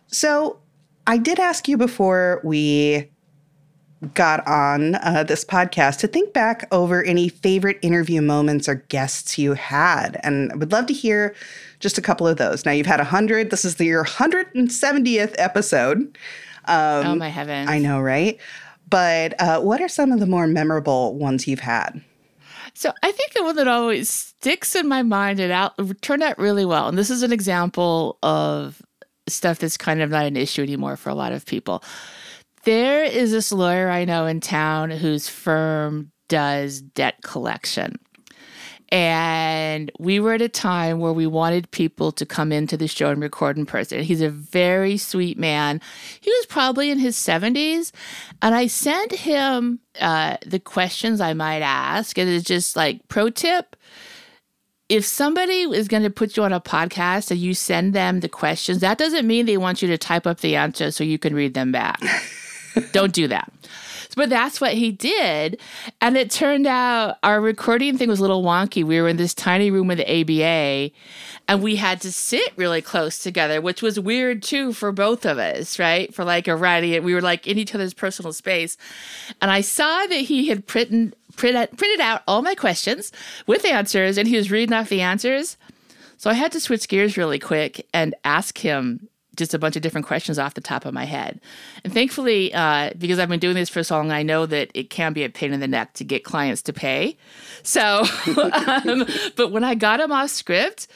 So 0.06 0.58
I 1.06 1.18
did 1.18 1.38
ask 1.40 1.68
you 1.68 1.76
before 1.76 2.40
we 2.44 3.10
got 4.04 4.46
on 4.46 4.96
uh, 4.96 5.24
this 5.26 5.44
podcast 5.44 5.98
to 6.00 6.06
think 6.06 6.32
back 6.32 6.66
over 6.70 7.02
any 7.02 7.28
favorite 7.28 7.78
interview 7.82 8.20
moments 8.20 8.68
or 8.68 8.76
guests 8.88 9.38
you 9.38 9.54
had. 9.54 10.20
And 10.22 10.52
I 10.52 10.56
would 10.56 10.72
love 10.72 10.86
to 10.86 10.92
hear 10.92 11.34
just 11.80 11.98
a 11.98 12.02
couple 12.02 12.26
of 12.26 12.36
those. 12.36 12.64
Now, 12.64 12.72
you've 12.72 12.86
had 12.86 13.00
100. 13.00 13.50
This 13.50 13.64
is 13.64 13.76
the, 13.76 13.84
your 13.84 14.04
170th 14.04 15.34
episode. 15.38 16.18
Um, 16.66 17.06
oh, 17.06 17.14
my 17.14 17.28
heavens. 17.28 17.68
I 17.68 17.78
know, 17.78 18.00
right? 18.00 18.38
But 18.88 19.40
uh, 19.40 19.60
what 19.60 19.80
are 19.80 19.88
some 19.88 20.12
of 20.12 20.20
the 20.20 20.26
more 20.26 20.46
memorable 20.46 21.14
ones 21.14 21.46
you've 21.46 21.60
had? 21.60 22.02
So 22.74 22.92
I 23.02 23.12
think 23.12 23.32
the 23.32 23.44
one 23.44 23.56
that 23.56 23.68
always 23.68 24.10
sticks 24.10 24.74
in 24.74 24.88
my 24.88 25.02
mind 25.02 25.40
and 25.40 25.52
out 25.52 25.74
turned 26.02 26.22
out 26.22 26.38
really 26.38 26.64
well. 26.64 26.88
And 26.88 26.98
this 26.98 27.10
is 27.10 27.22
an 27.22 27.32
example 27.32 28.18
of 28.22 28.82
stuff 29.28 29.58
that's 29.58 29.76
kind 29.76 30.02
of 30.02 30.10
not 30.10 30.26
an 30.26 30.36
issue 30.36 30.62
anymore 30.62 30.96
for 30.96 31.08
a 31.08 31.14
lot 31.14 31.32
of 31.32 31.46
people. 31.46 31.82
There 32.64 33.04
is 33.04 33.30
this 33.30 33.52
lawyer 33.52 33.90
I 33.90 34.06
know 34.06 34.26
in 34.26 34.40
town 34.40 34.90
whose 34.90 35.28
firm 35.28 36.10
does 36.28 36.80
debt 36.80 37.16
collection. 37.22 37.98
And 38.90 39.90
we 39.98 40.20
were 40.20 40.34
at 40.34 40.42
a 40.42 40.48
time 40.48 40.98
where 41.00 41.12
we 41.12 41.26
wanted 41.26 41.70
people 41.72 42.12
to 42.12 42.24
come 42.24 42.52
into 42.52 42.76
the 42.76 42.86
show 42.86 43.10
and 43.10 43.20
record 43.20 43.58
in 43.58 43.66
person. 43.66 44.02
He's 44.02 44.22
a 44.22 44.30
very 44.30 44.96
sweet 44.96 45.38
man. 45.38 45.80
He 46.20 46.30
was 46.30 46.46
probably 46.46 46.90
in 46.90 46.98
his 46.98 47.16
70s, 47.16 47.92
and 48.40 48.54
I 48.54 48.66
sent 48.68 49.12
him 49.12 49.80
uh, 50.00 50.36
the 50.46 50.60
questions 50.60 51.20
I 51.20 51.34
might 51.34 51.62
ask, 51.62 52.16
and 52.18 52.30
it's 52.30 52.44
just 52.44 52.76
like 52.76 53.06
pro 53.08 53.30
tip 53.30 53.76
if 54.90 55.04
somebody 55.04 55.62
is 55.62 55.88
going 55.88 56.02
to 56.02 56.10
put 56.10 56.36
you 56.36 56.42
on 56.44 56.52
a 56.52 56.60
podcast 56.60 57.30
and 57.30 57.40
you 57.40 57.54
send 57.54 57.94
them 57.94 58.20
the 58.20 58.28
questions, 58.28 58.80
that 58.80 58.98
doesn't 58.98 59.26
mean 59.26 59.46
they 59.46 59.56
want 59.56 59.80
you 59.80 59.88
to 59.88 59.96
type 59.96 60.26
up 60.26 60.40
the 60.40 60.56
answers 60.56 60.94
so 60.94 61.02
you 61.02 61.18
can 61.18 61.34
read 61.34 61.54
them 61.54 61.72
back. 61.72 62.00
Don't 62.92 63.12
do 63.12 63.28
that. 63.28 63.52
But 64.16 64.30
that's 64.30 64.60
what 64.60 64.74
he 64.74 64.92
did. 64.92 65.58
And 66.00 66.16
it 66.16 66.30
turned 66.30 66.66
out 66.66 67.18
our 67.22 67.40
recording 67.40 67.98
thing 67.98 68.08
was 68.08 68.20
a 68.20 68.22
little 68.22 68.42
wonky. 68.42 68.84
We 68.84 69.00
were 69.00 69.08
in 69.08 69.16
this 69.16 69.34
tiny 69.34 69.70
room 69.70 69.88
with 69.88 69.98
the 69.98 70.20
ABA 70.20 70.94
and 71.48 71.62
we 71.62 71.76
had 71.76 72.00
to 72.02 72.12
sit 72.12 72.52
really 72.56 72.80
close 72.80 73.18
together, 73.18 73.60
which 73.60 73.82
was 73.82 73.98
weird 73.98 74.42
too 74.42 74.72
for 74.72 74.92
both 74.92 75.26
of 75.26 75.38
us, 75.38 75.78
right? 75.78 76.14
For 76.14 76.24
like 76.24 76.48
a 76.48 76.56
rally. 76.56 76.98
We 77.00 77.14
were 77.14 77.20
like 77.20 77.46
in 77.46 77.58
each 77.58 77.74
other's 77.74 77.94
personal 77.94 78.32
space. 78.32 78.76
And 79.42 79.50
I 79.50 79.60
saw 79.60 80.06
that 80.06 80.14
he 80.14 80.48
had 80.48 80.66
printed, 80.66 81.16
printed 81.36 82.00
out 82.00 82.22
all 82.28 82.42
my 82.42 82.54
questions 82.54 83.10
with 83.46 83.64
answers 83.64 84.16
and 84.16 84.28
he 84.28 84.36
was 84.36 84.50
reading 84.50 84.74
off 84.74 84.88
the 84.88 85.00
answers. 85.00 85.56
So 86.16 86.30
I 86.30 86.34
had 86.34 86.52
to 86.52 86.60
switch 86.60 86.88
gears 86.88 87.16
really 87.16 87.38
quick 87.38 87.86
and 87.92 88.14
ask 88.24 88.58
him 88.58 89.08
just 89.36 89.54
a 89.54 89.58
bunch 89.58 89.76
of 89.76 89.82
different 89.82 90.06
questions 90.06 90.38
off 90.38 90.54
the 90.54 90.60
top 90.60 90.84
of 90.84 90.94
my 90.94 91.04
head. 91.04 91.40
And 91.82 91.92
thankfully, 91.92 92.52
uh, 92.54 92.90
because 92.98 93.18
I've 93.18 93.28
been 93.28 93.40
doing 93.40 93.54
this 93.54 93.68
for 93.68 93.82
so 93.82 93.96
long, 93.96 94.10
I 94.10 94.22
know 94.22 94.46
that 94.46 94.70
it 94.74 94.90
can 94.90 95.12
be 95.12 95.24
a 95.24 95.28
pain 95.28 95.52
in 95.52 95.60
the 95.60 95.68
neck 95.68 95.94
to 95.94 96.04
get 96.04 96.24
clients 96.24 96.62
to 96.62 96.72
pay. 96.72 97.16
So, 97.62 98.04
um, 98.86 99.06
but 99.36 99.52
when 99.52 99.64
I 99.64 99.74
got 99.74 100.00
him 100.00 100.12
off 100.12 100.30
script, 100.30 100.86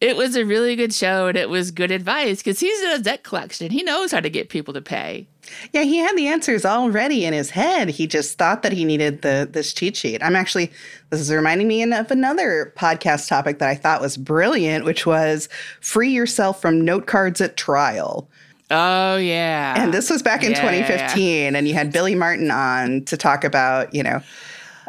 it 0.00 0.16
was 0.16 0.36
a 0.36 0.44
really 0.44 0.76
good 0.76 0.92
show 0.92 1.28
and 1.28 1.36
it 1.36 1.48
was 1.48 1.70
good 1.70 1.90
advice 1.90 2.38
because 2.38 2.60
he's 2.60 2.82
in 2.82 2.90
a 2.90 2.98
debt 2.98 3.22
collection. 3.22 3.70
He 3.70 3.82
knows 3.82 4.12
how 4.12 4.20
to 4.20 4.30
get 4.30 4.48
people 4.48 4.74
to 4.74 4.80
pay. 4.80 5.26
Yeah, 5.72 5.82
he 5.82 5.98
had 5.98 6.16
the 6.16 6.28
answers 6.28 6.64
already 6.64 7.24
in 7.24 7.32
his 7.32 7.50
head. 7.50 7.88
He 7.88 8.06
just 8.06 8.38
thought 8.38 8.62
that 8.62 8.72
he 8.72 8.84
needed 8.84 9.22
the 9.22 9.48
this 9.50 9.72
cheat 9.72 9.96
sheet. 9.96 10.22
I'm 10.22 10.36
actually 10.36 10.70
this 11.10 11.20
is 11.20 11.32
reminding 11.32 11.68
me 11.68 11.82
of 11.82 12.10
another 12.10 12.72
podcast 12.76 13.28
topic 13.28 13.58
that 13.58 13.68
I 13.68 13.74
thought 13.74 14.00
was 14.00 14.16
brilliant, 14.16 14.84
which 14.84 15.06
was 15.06 15.48
free 15.80 16.10
yourself 16.10 16.60
from 16.60 16.84
note 16.84 17.06
cards 17.06 17.40
at 17.40 17.56
trial. 17.56 18.28
Oh 18.70 19.16
yeah. 19.16 19.82
And 19.82 19.94
this 19.94 20.10
was 20.10 20.22
back 20.22 20.42
in 20.42 20.50
yeah, 20.52 20.60
2015 20.60 21.24
yeah. 21.24 21.58
and 21.58 21.68
you 21.68 21.74
had 21.74 21.92
Billy 21.92 22.14
Martin 22.14 22.50
on 22.50 23.04
to 23.04 23.16
talk 23.16 23.44
about, 23.44 23.94
you 23.94 24.02
know, 24.02 24.20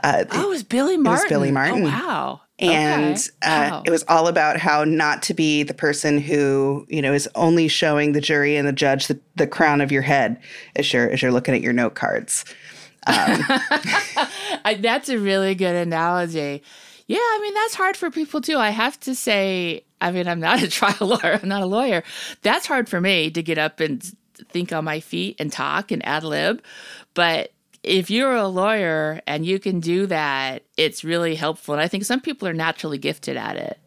uh, 0.03 0.25
oh, 0.31 0.43
it 0.43 0.49
was 0.49 0.63
Billy 0.63 0.97
Martin. 0.97 1.19
It 1.19 1.23
was 1.23 1.29
Billy 1.29 1.51
Martin. 1.51 1.83
Oh, 1.83 1.85
wow 1.85 2.41
and 2.59 3.17
okay. 3.17 3.29
uh, 3.43 3.69
wow. 3.69 3.83
it 3.85 3.91
was 3.91 4.03
all 4.07 4.27
about 4.27 4.57
how 4.57 4.83
not 4.83 5.21
to 5.23 5.33
be 5.33 5.63
the 5.63 5.73
person 5.73 6.19
who 6.19 6.85
you 6.89 7.01
know 7.01 7.13
is 7.13 7.29
only 7.35 7.67
showing 7.67 8.13
the 8.13 8.21
jury 8.21 8.55
and 8.55 8.67
the 8.67 8.73
judge 8.73 9.07
the, 9.07 9.19
the 9.35 9.45
crown 9.45 9.79
of 9.79 9.91
your 9.91 10.01
head 10.01 10.39
as 10.75 10.91
you're 10.91 11.09
as 11.09 11.21
you're 11.21 11.31
looking 11.31 11.53
at 11.53 11.61
your 11.61 11.73
note 11.73 11.95
cards. 11.95 12.45
Um, 13.05 13.15
I, 14.65 14.77
that's 14.81 15.09
a 15.09 15.19
really 15.19 15.55
good 15.55 15.75
analogy. 15.75 16.63
Yeah 17.05 17.19
i 17.19 17.39
mean 17.41 17.53
that's 17.53 17.75
hard 17.75 17.95
for 17.95 18.09
people 18.09 18.41
too. 18.41 18.57
I 18.57 18.69
have 18.69 18.99
to 19.01 19.13
say 19.13 19.83
i 20.01 20.11
mean 20.11 20.27
i'm 20.27 20.39
not 20.39 20.61
a 20.61 20.67
trial 20.69 20.95
lawyer 21.01 21.39
i'm 21.41 21.49
not 21.49 21.61
a 21.61 21.67
lawyer. 21.67 22.03
That's 22.41 22.65
hard 22.65 22.89
for 22.89 22.99
me 22.99 23.29
to 23.31 23.43
get 23.43 23.57
up 23.57 23.79
and 23.79 24.03
think 24.49 24.71
on 24.71 24.83
my 24.83 24.99
feet 24.99 25.35
and 25.39 25.51
talk 25.51 25.91
and 25.91 26.05
ad 26.05 26.23
lib. 26.23 26.63
But 27.13 27.51
if 27.87 28.09
you're 28.09 28.35
a 28.35 28.47
lawyer 28.47 29.21
and 29.25 29.45
you 29.45 29.59
can 29.59 29.79
do 29.79 30.05
that, 30.07 30.63
it's 30.75 31.03
really 31.03 31.35
helpful. 31.35 31.73
And 31.73 31.81
I 31.81 31.87
think 31.87 32.05
some 32.05 32.21
people 32.21 32.47
are 32.47 32.53
naturally 32.53 32.97
gifted 32.97 33.37
at 33.37 33.55
it. 33.55 33.79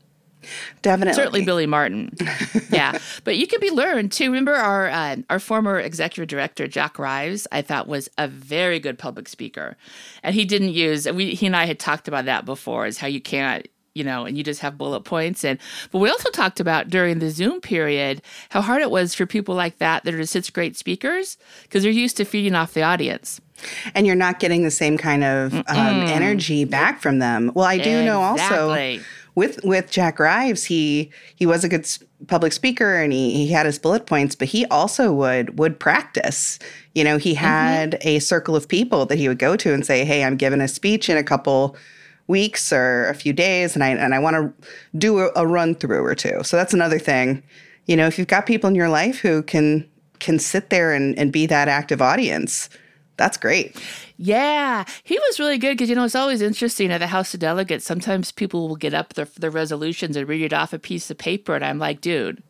Definitely. 0.82 1.14
Certainly 1.14 1.44
Billy 1.44 1.66
Martin. 1.66 2.12
yeah. 2.70 2.98
But 3.24 3.36
you 3.36 3.46
can 3.46 3.60
be 3.60 3.70
learned 3.70 4.12
too. 4.12 4.26
Remember 4.26 4.54
our 4.54 4.88
uh, 4.88 5.16
our 5.28 5.38
former 5.38 5.78
executive 5.78 6.28
director, 6.28 6.66
Jack 6.66 6.98
Rives, 6.98 7.46
I 7.52 7.62
thought 7.62 7.88
was 7.88 8.08
a 8.16 8.26
very 8.26 8.80
good 8.80 8.98
public 8.98 9.28
speaker. 9.28 9.76
And 10.22 10.34
he 10.34 10.44
didn't 10.44 10.70
use 10.70 11.06
we 11.10 11.34
he 11.34 11.46
and 11.46 11.56
I 11.56 11.66
had 11.66 11.78
talked 11.78 12.08
about 12.08 12.24
that 12.24 12.44
before, 12.44 12.86
is 12.86 12.98
how 12.98 13.06
you 13.06 13.20
can't 13.20 13.68
you 13.92 14.04
know, 14.04 14.24
and 14.24 14.38
you 14.38 14.44
just 14.44 14.60
have 14.60 14.78
bullet 14.78 15.00
points. 15.00 15.44
And 15.44 15.58
but 15.90 15.98
we 15.98 16.08
also 16.08 16.30
talked 16.30 16.60
about 16.60 16.88
during 16.88 17.18
the 17.18 17.30
Zoom 17.30 17.60
period 17.60 18.22
how 18.50 18.60
hard 18.60 18.82
it 18.82 18.90
was 18.90 19.14
for 19.14 19.26
people 19.26 19.54
like 19.54 19.78
that 19.78 20.04
that 20.04 20.14
are 20.14 20.26
such 20.26 20.52
great 20.52 20.76
speakers 20.76 21.36
because 21.62 21.82
they're 21.82 21.92
used 21.92 22.16
to 22.18 22.24
feeding 22.24 22.54
off 22.54 22.72
the 22.72 22.82
audience 22.82 23.40
and 23.94 24.06
you're 24.06 24.16
not 24.16 24.40
getting 24.40 24.62
the 24.62 24.70
same 24.70 24.98
kind 24.98 25.24
of 25.24 25.54
um, 25.54 25.64
energy 25.68 26.64
back 26.64 27.00
from 27.00 27.18
them. 27.18 27.52
Well, 27.54 27.66
I 27.66 27.76
do 27.76 27.82
exactly. 27.82 28.04
know 28.04 28.22
also 28.22 29.00
with 29.34 29.60
with 29.64 29.90
Jack 29.90 30.18
Rives, 30.18 30.64
he 30.64 31.10
he 31.34 31.46
was 31.46 31.64
a 31.64 31.68
good 31.68 31.88
public 32.26 32.52
speaker 32.52 32.96
and 32.96 33.12
he 33.12 33.32
he 33.32 33.48
had 33.48 33.66
his 33.66 33.78
bullet 33.78 34.06
points, 34.06 34.34
but 34.34 34.48
he 34.48 34.66
also 34.66 35.12
would 35.12 35.58
would 35.58 35.78
practice. 35.78 36.58
You 36.94 37.04
know, 37.04 37.16
he 37.16 37.32
mm-hmm. 37.32 37.44
had 37.44 37.90
mm-hmm. 37.92 38.08
a 38.08 38.18
circle 38.18 38.56
of 38.56 38.68
people 38.68 39.06
that 39.06 39.18
he 39.18 39.28
would 39.28 39.38
go 39.38 39.56
to 39.56 39.72
and 39.72 39.84
say, 39.84 40.04
"Hey, 40.04 40.24
I'm 40.24 40.36
giving 40.36 40.60
a 40.60 40.68
speech 40.68 41.08
in 41.08 41.16
a 41.16 41.24
couple." 41.24 41.76
weeks 42.26 42.72
or 42.72 43.08
a 43.08 43.14
few 43.14 43.32
days 43.32 43.74
and 43.74 43.82
I 43.82 43.88
and 43.88 44.14
I 44.14 44.20
want 44.20 44.36
to 44.36 44.68
do 44.96 45.18
a, 45.18 45.32
a 45.34 45.44
run 45.48 45.74
through 45.74 46.04
or 46.04 46.14
two. 46.14 46.44
So 46.44 46.56
that's 46.56 46.72
another 46.72 47.00
thing. 47.00 47.42
You 47.86 47.96
know, 47.96 48.06
if 48.06 48.20
you've 48.20 48.28
got 48.28 48.46
people 48.46 48.68
in 48.68 48.76
your 48.76 48.88
life 48.88 49.18
who 49.18 49.42
can 49.42 49.84
can 50.20 50.38
sit 50.38 50.70
there 50.70 50.92
and, 50.92 51.18
and 51.18 51.32
be 51.32 51.46
that 51.46 51.66
active 51.66 52.00
audience, 52.00 52.70
that's 53.20 53.36
great. 53.36 53.76
Yeah, 54.16 54.84
he 55.04 55.18
was 55.18 55.38
really 55.38 55.58
good 55.58 55.76
because 55.76 55.90
you 55.90 55.94
know 55.94 56.04
it's 56.04 56.14
always 56.14 56.40
interesting 56.40 56.90
at 56.90 56.98
the 56.98 57.06
House 57.06 57.34
of 57.34 57.40
Delegates. 57.40 57.84
Sometimes 57.84 58.32
people 58.32 58.66
will 58.66 58.76
get 58.76 58.94
up 58.94 59.12
their 59.12 59.26
their 59.36 59.50
resolutions 59.50 60.16
and 60.16 60.26
read 60.26 60.40
it 60.40 60.54
off 60.54 60.72
a 60.72 60.78
piece 60.78 61.10
of 61.10 61.18
paper, 61.18 61.54
and 61.54 61.62
I'm 61.62 61.78
like, 61.78 62.00
dude, 62.00 62.42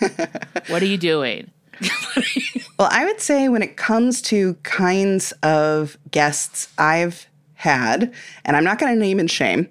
what 0.68 0.80
are 0.80 0.86
you 0.86 0.96
doing? 0.96 1.50
well, 2.78 2.88
I 2.90 3.04
would 3.04 3.20
say 3.20 3.50
when 3.50 3.60
it 3.60 3.76
comes 3.76 4.22
to 4.22 4.54
kinds 4.62 5.32
of 5.42 5.98
guests 6.10 6.72
I've 6.78 7.26
had, 7.52 8.10
and 8.46 8.56
I'm 8.56 8.64
not 8.64 8.78
going 8.78 8.94
to 8.94 8.98
name 8.98 9.20
and 9.20 9.30
shame, 9.30 9.68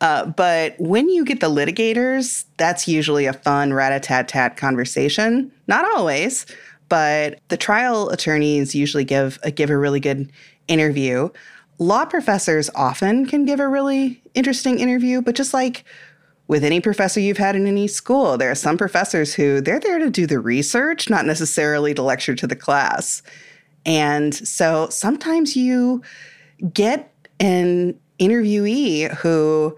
uh, 0.00 0.26
but 0.26 0.76
when 0.78 1.08
you 1.08 1.24
get 1.24 1.40
the 1.40 1.50
litigators, 1.50 2.44
that's 2.56 2.86
usually 2.86 3.26
a 3.26 3.32
fun 3.32 3.72
rat 3.72 3.92
a 3.92 3.98
tat 3.98 4.28
tat 4.28 4.56
conversation. 4.56 5.50
Not 5.66 5.84
always, 5.96 6.46
but 6.88 7.40
the 7.48 7.56
trial 7.56 8.08
attorneys 8.10 8.74
usually 8.74 9.04
give 9.04 9.38
a, 9.42 9.50
give 9.50 9.70
a 9.70 9.76
really 9.76 10.00
good 10.00 10.30
interview. 10.68 11.28
Law 11.78 12.04
professors 12.04 12.70
often 12.74 13.26
can 13.26 13.44
give 13.44 13.60
a 13.60 13.68
really 13.68 14.22
interesting 14.34 14.78
interview, 14.78 15.22
but 15.22 15.34
just 15.34 15.54
like 15.54 15.84
with 16.48 16.64
any 16.64 16.80
professor 16.80 17.20
you've 17.20 17.38
had 17.38 17.54
in 17.54 17.66
any 17.66 17.86
school, 17.86 18.38
there 18.38 18.50
are 18.50 18.56
some 18.56 18.78
professors 18.78 19.34
who 19.34 19.60
they're 19.60 19.78
there 19.78 19.98
to 19.98 20.10
do 20.10 20.26
the 20.26 20.40
research, 20.40 21.10
not 21.10 21.26
necessarily 21.26 21.92
to 21.94 22.02
lecture 22.02 22.34
to 22.34 22.46
the 22.46 22.56
class. 22.56 23.22
And 23.84 24.34
so 24.34 24.88
sometimes 24.88 25.56
you 25.56 26.02
get 26.72 27.12
an 27.38 27.98
interviewee 28.18 29.14
who 29.18 29.76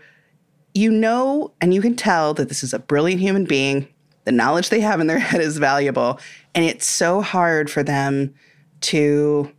you 0.75 0.91
know 0.91 1.53
and 1.61 1.75
you 1.75 1.83
can 1.83 1.97
tell 1.97 2.33
that 2.35 2.49
this 2.49 2.63
is 2.63 2.73
a 2.73 2.79
brilliant 2.79 3.21
human 3.21 3.45
being. 3.45 3.89
The 4.25 4.33
knowledge 4.33 4.71
they 4.71 4.81
have 4.81 5.01
in 5.01 5.09
their 5.09 5.19
head 5.21 5.41
is 5.41 5.59
valuable. 5.59 6.21
And 6.55 6.65
it's 6.65 6.87
so 6.87 7.21
hard 7.21 7.71
for 7.71 7.83
them 7.83 8.35
to 8.83 9.51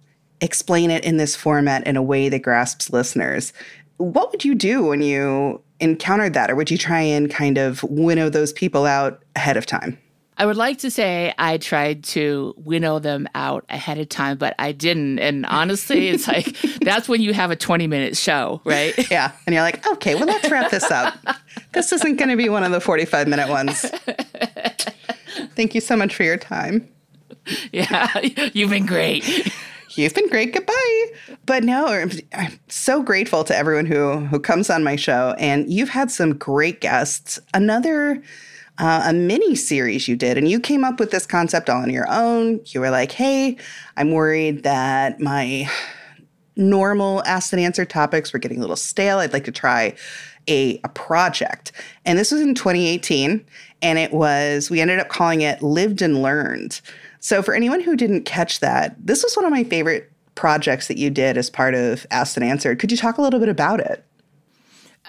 explain 0.42 0.90
it 0.90 1.04
in 1.04 1.18
this 1.18 1.36
format 1.36 1.86
in 1.86 1.96
a 1.96 2.02
way 2.02 2.30
that 2.30 2.40
grasps 2.40 2.92
listeners. 2.92 3.54
What 3.98 4.32
would 4.32 4.44
you 4.44 4.56
do 4.56 4.86
when 4.86 5.02
you 5.02 5.62
encountered 5.80 6.34
that? 6.34 6.50
Or 6.50 6.56
would 6.56 6.72
you 6.72 6.78
try 6.78 7.02
and 7.02 7.30
kind 7.30 7.58
of 7.58 7.84
winnow 7.84 8.30
those 8.30 8.52
people 8.52 8.86
out 8.86 9.24
ahead 9.36 9.58
of 9.58 9.66
time? 9.66 9.98
I 10.38 10.46
would 10.46 10.58
like 10.58 10.80
to 10.80 10.90
say 10.90 11.34
I 11.38 11.58
tried 11.58 12.04
to 12.06 12.56
winnow 12.58 12.98
them 12.98 13.28
out 13.36 13.64
ahead 13.70 14.00
of 14.00 14.10
time, 14.10 14.38
but 14.38 14.56
I 14.58 14.72
didn't. 14.72 15.20
And 15.20 15.46
honestly, 15.46 16.08
it's 16.08 16.28
like 16.28 16.58
that's 16.82 17.08
when 17.08 17.22
you 17.22 17.32
have 17.34 17.52
a 17.52 17.56
20 17.56 17.86
minute 17.86 18.18
show, 18.18 18.60
right? 18.64 18.94
Yeah. 19.12 19.34
And 19.46 19.54
you're 19.54 19.62
like, 19.62 19.86
okay, 19.86 20.16
well, 20.16 20.26
let's 20.26 20.50
wrap 20.50 20.72
this 20.72 20.90
up. 20.90 21.16
this 21.74 21.92
isn't 21.92 22.16
going 22.16 22.30
to 22.30 22.38
be 22.38 22.50
one 22.50 22.64
of 22.64 22.72
the 22.72 22.80
45 22.80 23.28
minute 23.28 23.50
ones. 23.50 23.86
Thank 25.56 25.76
you 25.76 25.82
so 25.82 25.96
much 25.96 26.16
for 26.16 26.24
your 26.24 26.38
time. 26.38 26.88
Yeah, 27.72 28.08
you've 28.54 28.70
been 28.70 28.86
great. 28.86 29.52
You've 29.96 30.14
been 30.14 30.28
great. 30.30 30.54
Goodbye. 30.54 31.06
But 31.46 31.64
no, 31.64 31.88
I'm 32.34 32.60
so 32.68 33.02
grateful 33.02 33.44
to 33.46 33.56
everyone 33.56 33.86
who 33.86 34.20
who 34.26 34.40
comes 34.40 34.70
on 34.70 34.84
my 34.84 34.96
show, 34.96 35.34
and 35.40 35.72
you've 35.72 35.90
had 35.90 36.12
some 36.12 36.38
great 36.38 36.82
guests. 36.82 37.40
Another 37.54 38.22
uh, 38.78 39.04
a 39.06 39.14
mini 39.14 39.56
series 39.56 40.08
you 40.08 40.16
did, 40.16 40.38
and 40.38 40.48
you 40.50 40.60
came 40.60 40.84
up 40.84 41.00
with 41.00 41.12
this 41.12 41.26
concept 41.26 41.70
all 41.70 41.82
on 41.82 41.90
your 41.90 42.08
own. 42.10 42.60
You 42.68 42.82
were 42.82 42.92
like, 42.92 43.12
"Hey, 43.12 43.58
I'm 43.98 44.12
worried 44.12 44.64
that 44.64 45.20
my 45.20 45.70
normal 46.56 47.24
ask 47.26 47.54
and 47.54 47.62
answer 47.62 47.86
topics 47.86 48.34
were 48.34 48.40
getting 48.40 48.58
a 48.58 48.62
little 48.62 48.76
stale. 48.76 49.20
I'd 49.20 49.34
like 49.34 49.46
to 49.46 49.52
try 49.52 49.96
a, 50.48 50.80
a 50.84 50.90
project." 50.90 51.72
And 52.06 52.18
this 52.18 52.32
was 52.32 52.42
in 52.42 52.56
2018, 52.56 53.46
and 53.82 54.00
it 54.00 54.14
was 54.14 54.70
we 54.70 54.82
ended 54.82 55.00
up 55.00 55.10
calling 55.10 55.42
it 55.42 55.62
lived 55.62 56.02
and 56.02 56.22
learned 56.22 56.82
so 57.20 57.44
for 57.44 57.54
anyone 57.54 57.82
who 57.82 57.96
didn't 57.96 58.24
catch 58.26 58.60
that 58.60 58.96
this 59.00 59.24
was 59.24 59.36
one 59.36 59.46
of 59.46 59.52
my 59.52 59.64
favorite 59.64 60.12
projects 60.36 60.88
that 60.88 60.98
you 60.98 61.10
did 61.10 61.38
as 61.38 61.50
part 61.50 61.76
of 61.76 62.06
asked 62.12 62.38
and 62.38 62.46
answered 62.46 62.80
could 62.80 62.92
you 62.92 62.98
talk 62.98 63.18
a 63.18 63.22
little 63.22 63.40
bit 63.40 63.50
about 63.50 63.80
it 63.80 64.06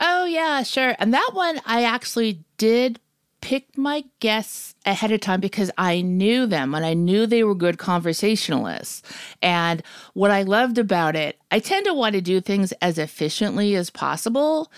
Oh, 0.01 0.25
yeah, 0.25 0.63
sure. 0.63 0.95
And 0.99 1.13
that 1.13 1.31
one, 1.33 1.61
I 1.67 1.85
actually 1.85 2.45
did 2.57 2.99
pick 3.41 3.77
my 3.77 4.05
guests 4.21 4.75
ahead 4.87 5.11
of 5.11 5.21
time 5.21 5.41
because 5.41 5.71
I 5.77 6.01
knew 6.01 6.47
them 6.47 6.75
and 6.75 6.87
I 6.87 6.95
knew 6.95 7.27
they 7.27 7.43
were 7.43 7.57
good 7.57 7.77
conversationalists. 7.77 9.03
And 9.43 9.83
what 10.15 10.31
I 10.31 10.43
loved 10.43 10.79
about 10.79 11.17
it, 11.17 11.39
I 11.51 11.59
tend 11.59 11.87
to 11.87 11.95
want 11.95 12.15
to 12.15 12.21
do 12.21 12.41
things 12.41 12.73
as 12.81 12.99
efficiently 12.99 13.75
as 13.75 13.91
possible. 13.91 14.71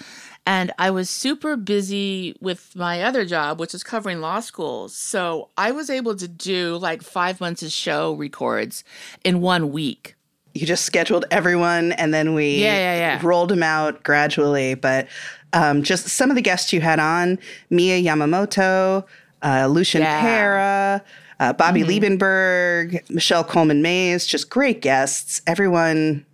And 0.46 0.72
I 0.78 0.90
was 0.90 1.08
super 1.08 1.56
busy 1.56 2.36
with 2.40 2.76
my 2.76 3.02
other 3.02 3.24
job, 3.24 3.58
which 3.58 3.74
is 3.74 3.82
covering 3.82 4.20
law 4.20 4.40
schools. 4.40 4.94
So 4.94 5.48
I 5.56 5.70
was 5.72 5.88
able 5.88 6.14
to 6.16 6.28
do 6.28 6.76
like 6.76 7.02
five 7.02 7.40
months 7.40 7.62
of 7.62 7.72
show 7.72 8.12
records 8.12 8.84
in 9.24 9.40
one 9.40 9.72
week. 9.72 10.14
You 10.52 10.66
just 10.66 10.84
scheduled 10.84 11.24
everyone 11.30 11.92
and 11.92 12.12
then 12.12 12.34
we 12.34 12.62
Yeah, 12.62 12.76
yeah, 12.76 12.96
yeah. 12.96 13.20
rolled 13.22 13.48
them 13.48 13.62
out 13.62 14.02
gradually. 14.02 14.74
But 14.74 15.08
um, 15.54 15.82
just 15.82 16.08
some 16.08 16.30
of 16.30 16.36
the 16.36 16.42
guests 16.42 16.72
you 16.72 16.80
had 16.82 17.00
on 17.00 17.38
Mia 17.70 18.00
Yamamoto, 18.02 19.04
uh, 19.42 19.66
Lucian 19.66 20.02
Yeah. 20.02 20.20
Pera, 20.20 21.02
uh, 21.40 21.52
Bobby 21.54 21.82
Liebenberg, 21.82 23.08
Michelle 23.10 23.44
Coleman 23.44 23.82
Mayes, 23.82 24.26
just 24.26 24.50
great 24.50 24.82
guests. 24.82 25.40
Everyone 25.46 26.24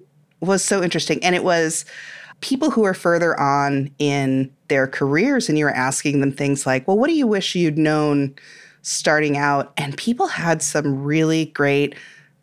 was 0.40 0.64
so 0.64 0.82
interesting. 0.82 1.22
And 1.24 1.34
it 1.34 1.44
was 1.44 1.84
people 2.40 2.70
who 2.70 2.84
are 2.84 2.94
further 2.94 3.38
on 3.38 3.90
in 3.98 4.50
their 4.68 4.86
careers, 4.86 5.48
and 5.48 5.58
you 5.58 5.64
were 5.64 5.70
asking 5.70 6.20
them 6.20 6.32
things 6.32 6.66
like, 6.66 6.86
well, 6.86 6.98
what 6.98 7.08
do 7.08 7.14
you 7.14 7.26
wish 7.26 7.54
you'd 7.54 7.78
known 7.78 8.34
starting 8.82 9.36
out? 9.36 9.72
And 9.76 9.96
people 9.96 10.26
had 10.26 10.62
some 10.62 11.02
really 11.02 11.46
great 11.46 11.94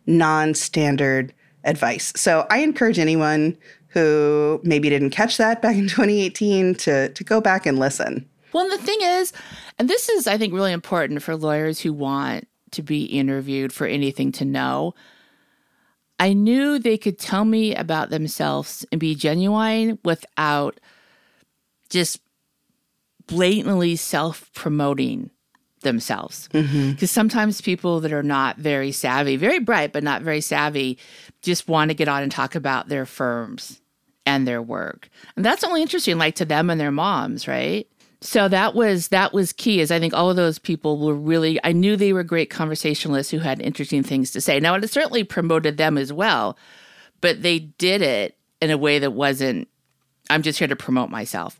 non 0.06 0.54
standard 0.54 1.32
advice. 1.64 2.12
So 2.16 2.46
I 2.50 2.58
encourage 2.58 2.98
anyone 2.98 3.56
who 3.88 4.60
maybe 4.62 4.88
didn't 4.88 5.10
catch 5.10 5.36
that 5.38 5.62
back 5.62 5.76
in 5.76 5.88
2018 5.88 6.74
to, 6.76 7.08
to 7.08 7.24
go 7.24 7.40
back 7.40 7.66
and 7.66 7.78
listen. 7.78 8.28
Well, 8.52 8.64
and 8.64 8.72
the 8.72 8.84
thing 8.84 8.98
is, 9.00 9.32
and 9.78 9.88
this 9.88 10.08
is, 10.08 10.26
I 10.26 10.38
think, 10.38 10.54
really 10.54 10.72
important 10.72 11.22
for 11.22 11.36
lawyers 11.36 11.80
who 11.80 11.92
want 11.92 12.48
to 12.72 12.82
be 12.82 13.04
interviewed 13.04 13.72
for 13.72 13.86
anything 13.86 14.32
to 14.32 14.44
know. 14.44 14.94
I 16.18 16.32
knew 16.32 16.78
they 16.78 16.98
could 16.98 17.18
tell 17.18 17.44
me 17.44 17.74
about 17.74 18.10
themselves 18.10 18.84
and 18.90 19.00
be 19.00 19.14
genuine 19.14 19.98
without 20.04 20.80
just 21.88 22.20
blatantly 23.26 23.96
self 23.96 24.52
promoting 24.54 25.30
themselves. 25.82 26.48
Mm-hmm. 26.52 26.92
Because 26.92 27.10
sometimes 27.10 27.60
people 27.60 28.00
that 28.00 28.12
are 28.12 28.22
not 28.22 28.56
very 28.56 28.90
savvy, 28.90 29.36
very 29.36 29.60
bright, 29.60 29.92
but 29.92 30.02
not 30.02 30.22
very 30.22 30.40
savvy, 30.40 30.98
just 31.42 31.68
want 31.68 31.90
to 31.90 31.94
get 31.94 32.08
on 32.08 32.22
and 32.22 32.32
talk 32.32 32.54
about 32.54 32.88
their 32.88 33.06
firms 33.06 33.80
and 34.26 34.46
their 34.46 34.60
work. 34.60 35.08
And 35.36 35.44
that's 35.44 35.64
only 35.64 35.82
interesting, 35.82 36.18
like 36.18 36.34
to 36.36 36.44
them 36.44 36.68
and 36.68 36.80
their 36.80 36.90
moms, 36.90 37.46
right? 37.46 37.86
So 38.20 38.48
that 38.48 38.74
was 38.74 39.08
that 39.08 39.32
was 39.32 39.52
key. 39.52 39.80
Is 39.80 39.90
I 39.90 40.00
think 40.00 40.12
all 40.12 40.28
of 40.28 40.36
those 40.36 40.58
people 40.58 40.98
were 40.98 41.14
really. 41.14 41.60
I 41.62 41.72
knew 41.72 41.96
they 41.96 42.12
were 42.12 42.24
great 42.24 42.50
conversationalists 42.50 43.30
who 43.30 43.38
had 43.38 43.60
interesting 43.62 44.02
things 44.02 44.32
to 44.32 44.40
say. 44.40 44.58
Now 44.58 44.74
it 44.74 44.90
certainly 44.90 45.22
promoted 45.22 45.76
them 45.76 45.96
as 45.96 46.12
well, 46.12 46.58
but 47.20 47.42
they 47.42 47.60
did 47.60 48.02
it 48.02 48.36
in 48.60 48.70
a 48.70 48.78
way 48.78 48.98
that 48.98 49.12
wasn't. 49.12 49.68
I'm 50.30 50.42
just 50.42 50.58
here 50.58 50.68
to 50.68 50.76
promote 50.76 51.10
myself. 51.10 51.58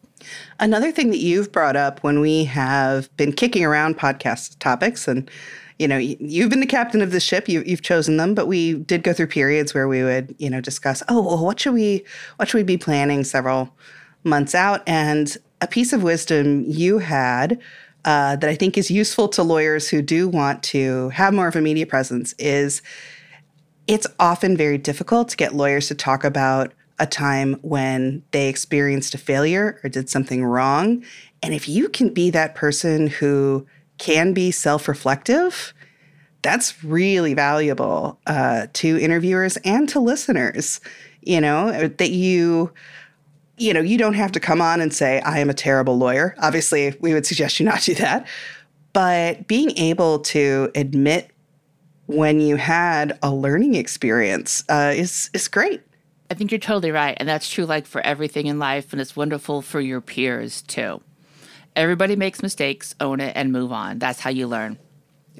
Another 0.58 0.90
thing 0.90 1.10
that 1.10 1.18
you've 1.18 1.52
brought 1.52 1.76
up 1.76 2.02
when 2.02 2.20
we 2.20 2.44
have 2.44 3.14
been 3.16 3.32
kicking 3.32 3.64
around 3.64 3.96
podcast 3.96 4.58
topics, 4.58 5.06
and 5.06 5.30
you 5.78 5.86
know, 5.86 5.96
you've 5.96 6.50
been 6.50 6.60
the 6.60 6.66
captain 6.66 7.00
of 7.00 7.12
the 7.12 7.20
ship. 7.20 7.48
You, 7.48 7.62
you've 7.64 7.82
chosen 7.82 8.16
them, 8.16 8.34
but 8.34 8.46
we 8.46 8.74
did 8.74 9.04
go 9.04 9.12
through 9.12 9.28
periods 9.28 9.74
where 9.74 9.86
we 9.86 10.02
would, 10.02 10.34
you 10.38 10.50
know, 10.50 10.60
discuss. 10.60 11.04
Oh, 11.08 11.22
well, 11.22 11.44
what 11.44 11.60
should 11.60 11.74
we, 11.74 12.04
what 12.36 12.48
should 12.48 12.58
we 12.58 12.64
be 12.64 12.76
planning 12.76 13.22
several 13.22 13.72
months 14.24 14.56
out? 14.56 14.82
And 14.88 15.36
a 15.60 15.66
piece 15.66 15.92
of 15.92 16.02
wisdom 16.02 16.64
you 16.66 16.98
had 16.98 17.60
uh, 18.04 18.36
that 18.36 18.48
I 18.48 18.54
think 18.54 18.78
is 18.78 18.90
useful 18.90 19.28
to 19.28 19.42
lawyers 19.42 19.88
who 19.88 20.02
do 20.02 20.28
want 20.28 20.62
to 20.64 21.08
have 21.10 21.34
more 21.34 21.48
of 21.48 21.56
a 21.56 21.60
media 21.60 21.86
presence 21.86 22.34
is 22.38 22.80
it's 23.86 24.06
often 24.20 24.56
very 24.56 24.78
difficult 24.78 25.30
to 25.30 25.36
get 25.36 25.54
lawyers 25.54 25.88
to 25.88 25.94
talk 25.94 26.24
about 26.24 26.72
a 26.98 27.06
time 27.06 27.54
when 27.62 28.22
they 28.32 28.48
experienced 28.48 29.14
a 29.14 29.18
failure 29.18 29.80
or 29.82 29.90
did 29.90 30.08
something 30.08 30.44
wrong. 30.44 31.04
And 31.42 31.54
if 31.54 31.68
you 31.68 31.88
can 31.88 32.12
be 32.12 32.30
that 32.30 32.54
person 32.54 33.06
who 33.06 33.66
can 33.98 34.32
be 34.32 34.50
self 34.50 34.88
reflective, 34.88 35.72
that's 36.42 36.84
really 36.84 37.34
valuable 37.34 38.18
uh, 38.26 38.66
to 38.74 38.98
interviewers 38.98 39.56
and 39.58 39.88
to 39.90 40.00
listeners. 40.00 40.80
You 41.22 41.40
know, 41.40 41.88
that 41.88 42.10
you 42.10 42.72
you 43.58 43.74
know, 43.74 43.80
you 43.80 43.98
don't 43.98 44.14
have 44.14 44.32
to 44.32 44.40
come 44.40 44.60
on 44.60 44.80
and 44.80 44.92
say, 44.92 45.20
I 45.20 45.38
am 45.38 45.50
a 45.50 45.54
terrible 45.54 45.98
lawyer. 45.98 46.34
Obviously, 46.38 46.96
we 47.00 47.12
would 47.12 47.26
suggest 47.26 47.60
you 47.60 47.66
not 47.66 47.82
do 47.82 47.94
that. 47.96 48.26
But 48.92 49.46
being 49.46 49.76
able 49.76 50.20
to 50.20 50.70
admit 50.74 51.30
when 52.06 52.40
you 52.40 52.56
had 52.56 53.18
a 53.22 53.32
learning 53.32 53.74
experience 53.74 54.64
uh, 54.68 54.92
is, 54.96 55.30
is 55.34 55.46
great. 55.46 55.82
I 56.30 56.34
think 56.34 56.50
you're 56.50 56.58
totally 56.58 56.90
right. 56.90 57.16
And 57.18 57.28
that's 57.28 57.50
true 57.50 57.64
like 57.64 57.86
for 57.86 58.00
everything 58.00 58.46
in 58.46 58.58
life. 58.58 58.92
And 58.92 59.00
it's 59.00 59.16
wonderful 59.16 59.62
for 59.62 59.80
your 59.80 60.00
peers 60.00 60.62
too. 60.62 61.00
Everybody 61.76 62.16
makes 62.16 62.42
mistakes, 62.42 62.94
own 63.00 63.20
it, 63.20 63.32
and 63.36 63.52
move 63.52 63.72
on. 63.72 63.98
That's 63.98 64.20
how 64.20 64.30
you 64.30 64.46
learn. 64.46 64.78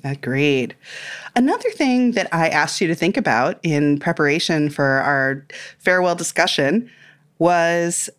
Agreed. 0.04 0.76
Another 1.35 1.70
thing 1.70 2.12
that 2.12 2.33
I 2.33 2.48
asked 2.48 2.81
you 2.81 2.87
to 2.87 2.94
think 2.94 3.16
about 3.16 3.59
in 3.62 3.98
preparation 3.98 4.70
for 4.70 4.85
our 4.85 5.44
farewell 5.78 6.14
discussion 6.14 6.90
was 7.38 8.11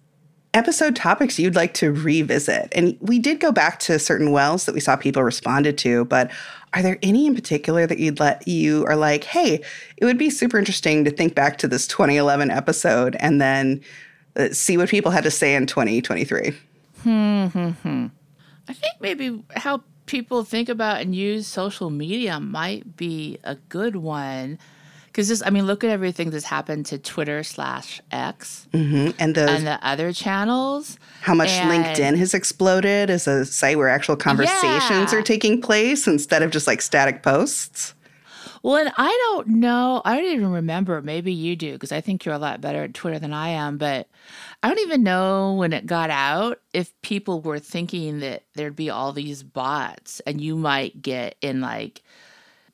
episode 0.53 0.95
topics 0.95 1.37
you'd 1.37 1.55
like 1.55 1.73
to 1.75 1.91
revisit. 1.91 2.71
And 2.75 2.97
we 3.01 3.19
did 3.19 3.39
go 3.39 3.51
back 3.51 3.79
to 3.81 3.99
certain 3.99 4.31
wells 4.31 4.65
that 4.65 4.73
we 4.73 4.79
saw 4.79 4.95
people 4.95 5.23
responded 5.23 5.77
to, 5.79 6.05
but 6.05 6.31
are 6.73 6.81
there 6.81 6.97
any 7.03 7.25
in 7.25 7.35
particular 7.35 7.85
that 7.87 7.99
you'd 7.99 8.19
let 8.19 8.47
you 8.47 8.85
are 8.85 8.95
like, 8.95 9.23
hey, 9.23 9.63
it 9.97 10.05
would 10.05 10.17
be 10.17 10.29
super 10.29 10.57
interesting 10.57 11.03
to 11.05 11.11
think 11.11 11.35
back 11.35 11.57
to 11.59 11.67
this 11.67 11.87
2011 11.87 12.51
episode 12.51 13.15
and 13.19 13.41
then 13.41 13.81
uh, 14.35 14.49
see 14.51 14.77
what 14.77 14.89
people 14.89 15.11
had 15.11 15.23
to 15.23 15.31
say 15.31 15.55
in 15.55 15.65
2023? 15.65 16.55
Hmm. 17.03 18.07
I 18.67 18.73
think 18.73 18.93
maybe 18.99 19.43
how 19.55 19.83
people 20.05 20.43
think 20.43 20.69
about 20.69 21.01
and 21.01 21.15
use 21.15 21.47
social 21.47 21.89
media 21.89 22.39
might 22.39 22.95
be 22.95 23.37
a 23.43 23.55
good 23.55 23.95
one. 23.95 24.59
Because 25.11 25.27
this, 25.27 25.41
I 25.45 25.49
mean, 25.49 25.65
look 25.65 25.83
at 25.83 25.89
everything 25.89 26.29
that's 26.29 26.45
happened 26.45 26.85
to 26.87 26.97
Twitter 26.97 27.43
slash 27.43 27.99
X 28.11 28.67
Mhm. 28.73 29.15
And 29.19 29.35
the 29.35 29.49
and 29.49 29.65
the 29.67 29.83
other 29.85 30.13
channels. 30.13 30.97
how 31.21 31.33
much 31.33 31.49
And- 31.49 31.69
LinkedIn 31.69 32.17
has 32.17 32.33
exploded 32.33 33.09
as 33.09 33.27
a 33.27 33.43
site 33.45 33.77
where 33.77 33.89
actual 33.89 34.15
conversations 34.15 35.11
Yeah. 35.11 35.15
are 35.19 35.21
taking 35.21 35.61
place 35.61 36.07
instead 36.07 36.43
of 36.43 36.51
just 36.51 36.67
like 36.67 36.81
static 36.81 37.23
posts. 37.23 37.93
Well, 38.61 38.75
and 38.75 38.91
I 38.97 39.07
don't 39.31 39.47
know. 39.47 40.01
I 40.03 40.15
don't 40.17 40.33
even 40.33 40.51
remember. 40.51 41.01
Maybe 41.01 41.31
you 41.31 41.55
do, 41.55 41.73
because 41.73 41.93
I 41.93 42.01
think 42.01 42.25
you're 42.25 42.35
a 42.35 42.39
lot 42.39 42.59
better 42.59 42.83
at 42.83 42.93
Twitter 42.93 43.17
than 43.17 43.31
I 43.33 43.49
am. 43.49 43.77
But 43.77 44.09
I 44.61 44.67
don't 44.67 44.79
even 44.79 45.01
know 45.01 45.53
when 45.53 45.71
it 45.71 45.85
got 45.85 46.09
out 46.09 46.59
if 46.73 46.91
people 47.01 47.39
were 47.41 47.59
thinking 47.59 48.19
that 48.19 48.43
there'd 48.55 48.75
be 48.75 48.89
all 48.89 49.13
these 49.13 49.43
bots 49.43 50.19
and 50.27 50.41
you 50.41 50.57
might 50.57 51.01
get 51.01 51.35
in 51.41 51.61
like, 51.61 52.03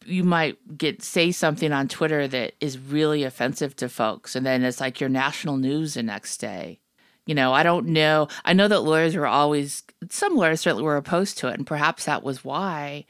you 0.06 0.24
might 0.24 0.78
get 0.78 1.02
say 1.02 1.32
something 1.32 1.72
on 1.72 1.88
Twitter 1.88 2.28
that 2.28 2.54
is 2.62 2.78
really 2.78 3.24
offensive 3.24 3.76
to 3.78 3.90
folks. 3.90 4.36
And 4.36 4.46
then 4.46 4.64
it's 4.64 4.80
like 4.80 5.00
your 5.00 5.10
national 5.10 5.58
news 5.58 5.96
the 5.96 6.04
next 6.04 6.38
day. 6.38 6.80
You 7.26 7.34
know, 7.34 7.54
I 7.54 7.64
don't 7.64 7.88
know. 7.88 8.28
I 8.44 8.54
know 8.54 8.68
that 8.68 8.82
lawyers 8.82 9.16
were 9.16 9.26
always, 9.26 9.84
some 10.10 10.36
lawyers 10.36 10.62
certainly 10.62 10.84
were 10.84 10.96
opposed 10.96 11.40
to 11.40 11.48
it, 11.48 11.56
and 11.56 11.66
perhaps 11.66 12.06
that 12.06 12.22
was 12.22 12.44
why 12.44 13.06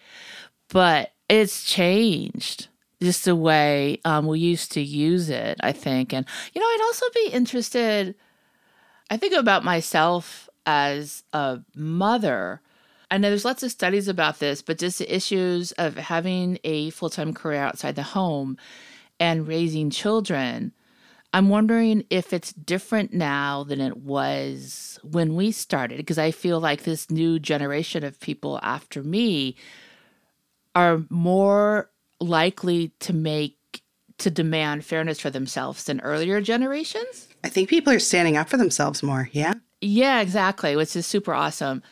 but 0.69 1.11
it's 1.29 1.63
changed 1.63 2.67
just 3.01 3.25
the 3.25 3.35
way 3.35 3.99
um, 4.05 4.25
we 4.25 4.39
used 4.39 4.71
to 4.73 4.81
use 4.81 5.29
it, 5.29 5.57
I 5.61 5.71
think. 5.71 6.13
And, 6.13 6.25
you 6.53 6.61
know, 6.61 6.67
I'd 6.67 6.85
also 6.85 7.05
be 7.13 7.29
interested, 7.31 8.15
I 9.09 9.17
think 9.17 9.33
about 9.33 9.63
myself 9.63 10.49
as 10.65 11.23
a 11.33 11.59
mother. 11.75 12.61
I 13.11 13.17
know 13.17 13.29
there's 13.29 13.45
lots 13.45 13.63
of 13.63 13.71
studies 13.71 14.07
about 14.07 14.39
this, 14.39 14.61
but 14.61 14.77
just 14.77 14.99
the 14.99 15.15
issues 15.15 15.71
of 15.73 15.95
having 15.95 16.59
a 16.63 16.89
full 16.91 17.09
time 17.09 17.33
career 17.33 17.61
outside 17.61 17.95
the 17.95 18.03
home 18.03 18.57
and 19.19 19.47
raising 19.47 19.89
children. 19.89 20.73
I'm 21.33 21.49
wondering 21.49 22.05
if 22.09 22.31
it's 22.31 22.53
different 22.53 23.13
now 23.13 23.65
than 23.65 23.81
it 23.81 23.97
was 23.97 24.99
when 25.03 25.35
we 25.35 25.51
started, 25.51 25.97
because 25.97 26.17
I 26.17 26.31
feel 26.31 26.61
like 26.61 26.83
this 26.83 27.11
new 27.11 27.39
generation 27.39 28.05
of 28.05 28.19
people 28.21 28.59
after 28.63 29.03
me 29.03 29.57
are 30.73 31.03
more 31.09 31.89
likely 32.21 32.93
to 33.01 33.13
make 33.13 33.57
to 34.17 34.31
demand 34.31 34.85
fairness 34.85 35.19
for 35.19 35.29
themselves 35.29 35.83
than 35.83 35.99
earlier 35.99 36.39
generations. 36.39 37.27
I 37.43 37.49
think 37.49 37.69
people 37.69 37.91
are 37.91 37.99
standing 37.99 38.37
up 38.37 38.47
for 38.47 38.55
themselves 38.55 39.03
more. 39.03 39.27
Yeah. 39.33 39.55
Yeah, 39.81 40.21
exactly, 40.21 40.77
which 40.77 40.95
is 40.95 41.05
super 41.05 41.33
awesome. 41.33 41.83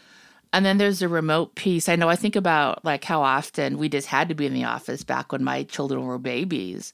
And 0.53 0.63
then 0.63 0.77
there's 0.77 0.99
the 0.99 1.07
remote 1.07 1.55
piece. 1.55 1.89
I 1.89 1.95
know 1.95 2.09
I 2.09 2.15
think 2.15 2.35
about 2.35 2.85
like 2.85 3.03
how 3.03 3.23
often 3.23 3.79
we 3.79 3.89
just 3.89 4.07
had 4.07 4.29
to 4.29 4.35
be 4.35 4.45
in 4.45 4.53
the 4.53 4.65
office 4.65 5.03
back 5.03 5.31
when 5.31 5.43
my 5.43 5.63
children 5.63 6.05
were 6.05 6.19
babies. 6.19 6.93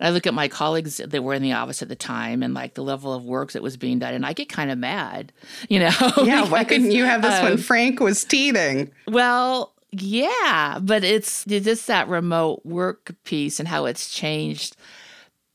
And 0.00 0.08
I 0.08 0.10
look 0.10 0.26
at 0.26 0.34
my 0.34 0.48
colleagues 0.48 0.96
that 0.96 1.22
were 1.22 1.34
in 1.34 1.42
the 1.42 1.52
office 1.52 1.82
at 1.82 1.88
the 1.88 1.94
time 1.94 2.42
and 2.42 2.52
like 2.52 2.74
the 2.74 2.82
level 2.82 3.14
of 3.14 3.24
work 3.24 3.52
that 3.52 3.62
was 3.62 3.76
being 3.76 4.00
done. 4.00 4.12
And 4.12 4.26
I 4.26 4.32
get 4.32 4.48
kind 4.48 4.72
of 4.72 4.78
mad, 4.78 5.32
you 5.68 5.78
know? 5.78 5.94
Yeah. 6.00 6.40
because, 6.40 6.50
why 6.50 6.64
couldn't 6.64 6.90
you 6.90 7.04
have 7.04 7.22
this 7.22 7.34
um, 7.34 7.44
when 7.44 7.58
Frank 7.58 8.00
was 8.00 8.24
teething? 8.24 8.90
Well, 9.06 9.72
yeah, 9.92 10.80
but 10.82 11.04
it's 11.04 11.44
just 11.44 11.86
that 11.86 12.08
remote 12.08 12.66
work 12.66 13.14
piece 13.22 13.60
and 13.60 13.68
how 13.68 13.86
it's 13.86 14.10
changed 14.12 14.76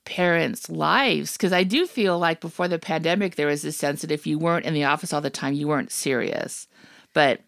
parents' 0.05 0.69
lives. 0.69 1.33
Because 1.33 1.53
I 1.53 1.63
do 1.63 1.85
feel 1.85 2.17
like 2.17 2.39
before 2.39 2.67
the 2.67 2.79
pandemic, 2.79 3.35
there 3.35 3.47
was 3.47 3.61
this 3.61 3.77
sense 3.77 4.01
that 4.01 4.11
if 4.11 4.25
you 4.25 4.39
weren't 4.39 4.65
in 4.65 4.73
the 4.73 4.85
office 4.85 5.13
all 5.13 5.21
the 5.21 5.29
time, 5.29 5.53
you 5.53 5.67
weren't 5.67 5.91
serious. 5.91 6.67
But 7.13 7.41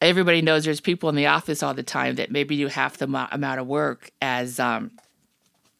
everybody 0.00 0.42
knows 0.42 0.64
there's 0.64 0.80
people 0.80 1.08
in 1.08 1.14
the 1.14 1.26
office 1.26 1.62
all 1.62 1.74
the 1.74 1.82
time 1.82 2.16
that 2.16 2.30
maybe 2.30 2.56
do 2.56 2.66
half 2.68 2.98
the 2.98 3.06
mo- 3.06 3.28
amount 3.30 3.60
of 3.60 3.66
work 3.66 4.10
as 4.20 4.58
um, 4.58 4.90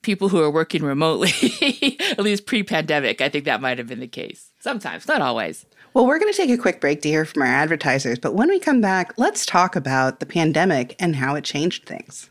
people 0.02 0.28
who 0.28 0.40
are 0.40 0.50
working 0.50 0.82
remotely, 0.82 1.32
at 2.12 2.20
least 2.20 2.46
pre 2.46 2.62
pandemic. 2.62 3.20
I 3.20 3.28
think 3.28 3.44
that 3.44 3.60
might 3.60 3.78
have 3.78 3.88
been 3.88 4.00
the 4.00 4.06
case. 4.06 4.52
Sometimes, 4.60 5.08
not 5.08 5.20
always. 5.20 5.66
Well, 5.94 6.06
we're 6.06 6.18
going 6.18 6.32
to 6.32 6.36
take 6.36 6.50
a 6.50 6.56
quick 6.56 6.80
break 6.80 7.02
to 7.02 7.08
hear 7.08 7.24
from 7.26 7.42
our 7.42 7.48
advertisers, 7.48 8.18
but 8.18 8.34
when 8.34 8.48
we 8.48 8.58
come 8.58 8.80
back, 8.80 9.12
let's 9.18 9.44
talk 9.44 9.76
about 9.76 10.20
the 10.20 10.26
pandemic 10.26 10.96
and 10.98 11.16
how 11.16 11.34
it 11.34 11.44
changed 11.44 11.84
things. 11.84 12.30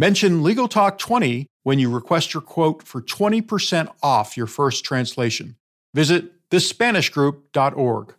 Mention 0.00 0.42
Legal 0.42 0.66
Talk 0.66 0.96
20 0.96 1.44
when 1.62 1.78
you 1.78 1.90
request 1.90 2.32
your 2.32 2.40
quote 2.40 2.82
for 2.82 3.02
20% 3.02 3.86
off 4.02 4.34
your 4.34 4.46
first 4.46 4.82
translation. 4.82 5.56
Visit 5.92 6.48
thespanishgroup.org. 6.48 8.14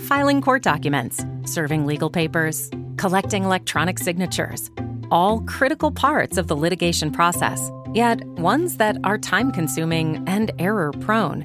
Filing 0.00 0.40
court 0.40 0.62
documents, 0.62 1.22
serving 1.44 1.84
legal 1.84 2.08
papers, 2.08 2.70
collecting 2.96 3.44
electronic 3.44 3.98
signatures, 3.98 4.70
all 5.10 5.42
critical 5.42 5.90
parts 5.90 6.38
of 6.38 6.48
the 6.48 6.56
litigation 6.56 7.12
process, 7.12 7.70
yet 7.92 8.24
ones 8.40 8.78
that 8.78 8.96
are 9.04 9.18
time 9.18 9.52
consuming 9.52 10.26
and 10.26 10.52
error 10.58 10.90
prone. 11.00 11.42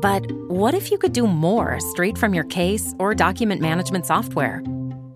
But 0.00 0.32
what 0.48 0.72
if 0.72 0.90
you 0.90 0.96
could 0.96 1.12
do 1.12 1.26
more 1.26 1.78
straight 1.80 2.16
from 2.16 2.32
your 2.32 2.44
case 2.44 2.94
or 2.98 3.14
document 3.14 3.60
management 3.60 4.06
software? 4.06 4.62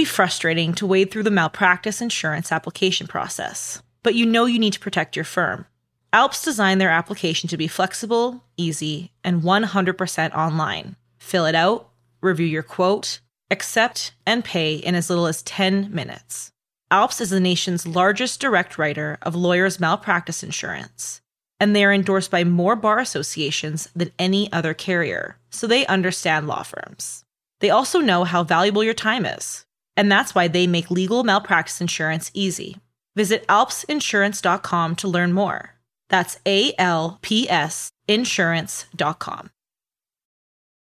be 0.00 0.04
frustrating 0.06 0.72
to 0.72 0.86
wade 0.86 1.10
through 1.10 1.24
the 1.24 1.30
malpractice 1.30 2.00
insurance 2.00 2.50
application 2.50 3.06
process, 3.06 3.82
but 4.02 4.14
you 4.14 4.24
know 4.24 4.46
you 4.46 4.58
need 4.58 4.72
to 4.72 4.80
protect 4.80 5.14
your 5.14 5.26
firm. 5.26 5.66
ALPS 6.14 6.42
designed 6.42 6.80
their 6.80 6.88
application 6.88 7.50
to 7.50 7.58
be 7.58 7.68
flexible, 7.68 8.42
easy, 8.56 9.12
and 9.22 9.42
100% 9.42 10.34
online. 10.34 10.96
Fill 11.18 11.44
it 11.44 11.54
out, 11.54 11.90
review 12.22 12.46
your 12.46 12.62
quote, 12.62 13.20
accept, 13.50 14.12
and 14.24 14.42
pay 14.42 14.76
in 14.76 14.94
as 14.94 15.10
little 15.10 15.26
as 15.26 15.42
10 15.42 15.94
minutes. 15.94 16.50
ALPS 16.90 17.20
is 17.20 17.28
the 17.28 17.38
nation's 17.38 17.86
largest 17.86 18.40
direct 18.40 18.78
writer 18.78 19.18
of 19.20 19.34
lawyers' 19.34 19.78
malpractice 19.78 20.42
insurance, 20.42 21.20
and 21.60 21.76
they 21.76 21.84
are 21.84 21.92
endorsed 21.92 22.30
by 22.30 22.42
more 22.42 22.74
bar 22.74 23.00
associations 23.00 23.90
than 23.94 24.12
any 24.18 24.50
other 24.50 24.72
carrier, 24.72 25.36
so 25.50 25.66
they 25.66 25.86
understand 25.88 26.46
law 26.46 26.62
firms. 26.62 27.22
They 27.58 27.68
also 27.68 27.98
know 27.98 28.24
how 28.24 28.44
valuable 28.44 28.82
your 28.82 28.94
time 28.94 29.26
is, 29.26 29.66
and 29.96 30.10
that's 30.10 30.34
why 30.34 30.48
they 30.48 30.66
make 30.66 30.90
legal 30.90 31.24
malpractice 31.24 31.80
insurance 31.80 32.30
easy. 32.34 32.76
Visit 33.16 33.46
alpsinsurance.com 33.48 34.96
to 34.96 35.08
learn 35.08 35.32
more. 35.32 35.74
That's 36.08 36.38
A 36.46 36.72
L 36.78 37.18
P 37.22 37.48
S 37.48 37.90
insurance.com. 38.08 39.50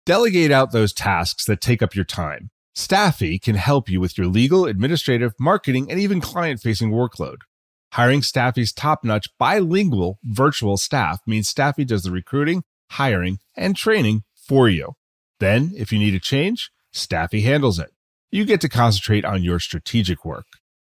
Delegate 0.06 0.52
out 0.52 0.72
those 0.72 0.94
tasks 0.94 1.46
that 1.46 1.62
take 1.62 1.82
up 1.82 1.96
your 1.96 2.06
time. 2.06 2.52
Staffy 2.76 3.40
can 3.40 3.56
help 3.56 3.90
you 3.90 4.00
with 4.00 4.18
your 4.18 4.28
legal, 4.28 4.66
administrative, 4.66 5.34
marketing, 5.40 5.90
and 5.90 6.00
even 6.00 6.22
client 6.22 6.60
facing 6.60 6.92
workload. 6.92 7.38
Hiring 7.94 8.22
Staffy's 8.22 8.74
top 8.74 9.04
notch 9.04 9.30
bilingual 9.40 10.20
virtual 10.24 10.76
staff 10.76 11.22
means 11.26 11.48
Staffy 11.48 11.86
does 11.86 12.04
the 12.04 12.12
recruiting, 12.12 12.64
hiring, 12.92 13.40
and 13.56 13.76
training 13.76 14.24
for 14.36 14.68
you. 14.68 14.94
Then, 15.40 15.72
if 15.76 15.92
you 15.94 16.00
need 16.00 16.14
a 16.14 16.20
change, 16.20 16.70
Staffy 16.92 17.42
handles 17.42 17.80
it. 17.80 17.95
You 18.36 18.44
get 18.44 18.60
to 18.60 18.68
concentrate 18.68 19.24
on 19.24 19.44
your 19.46 19.62
strategic 19.62 20.26
work. 20.26 20.46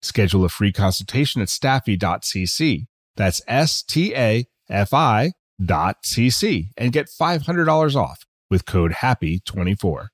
Schedule 0.01 0.47
a 0.47 0.49
free 0.49 0.73
consultation 0.73 1.43
at 1.43 1.49
staffy.cc. 1.49 2.87
That's 3.15 3.43
S 3.47 3.83
T 3.83 4.15
A 4.15 4.47
F 4.71 4.95
I 4.95 5.33
dot 5.63 5.97
cc 6.03 6.71
and 6.79 6.95
get 6.95 7.11
$500 7.11 7.95
off 7.95 8.25
with 8.49 8.65
code 8.65 8.93
HAPPY24. 8.93 10.07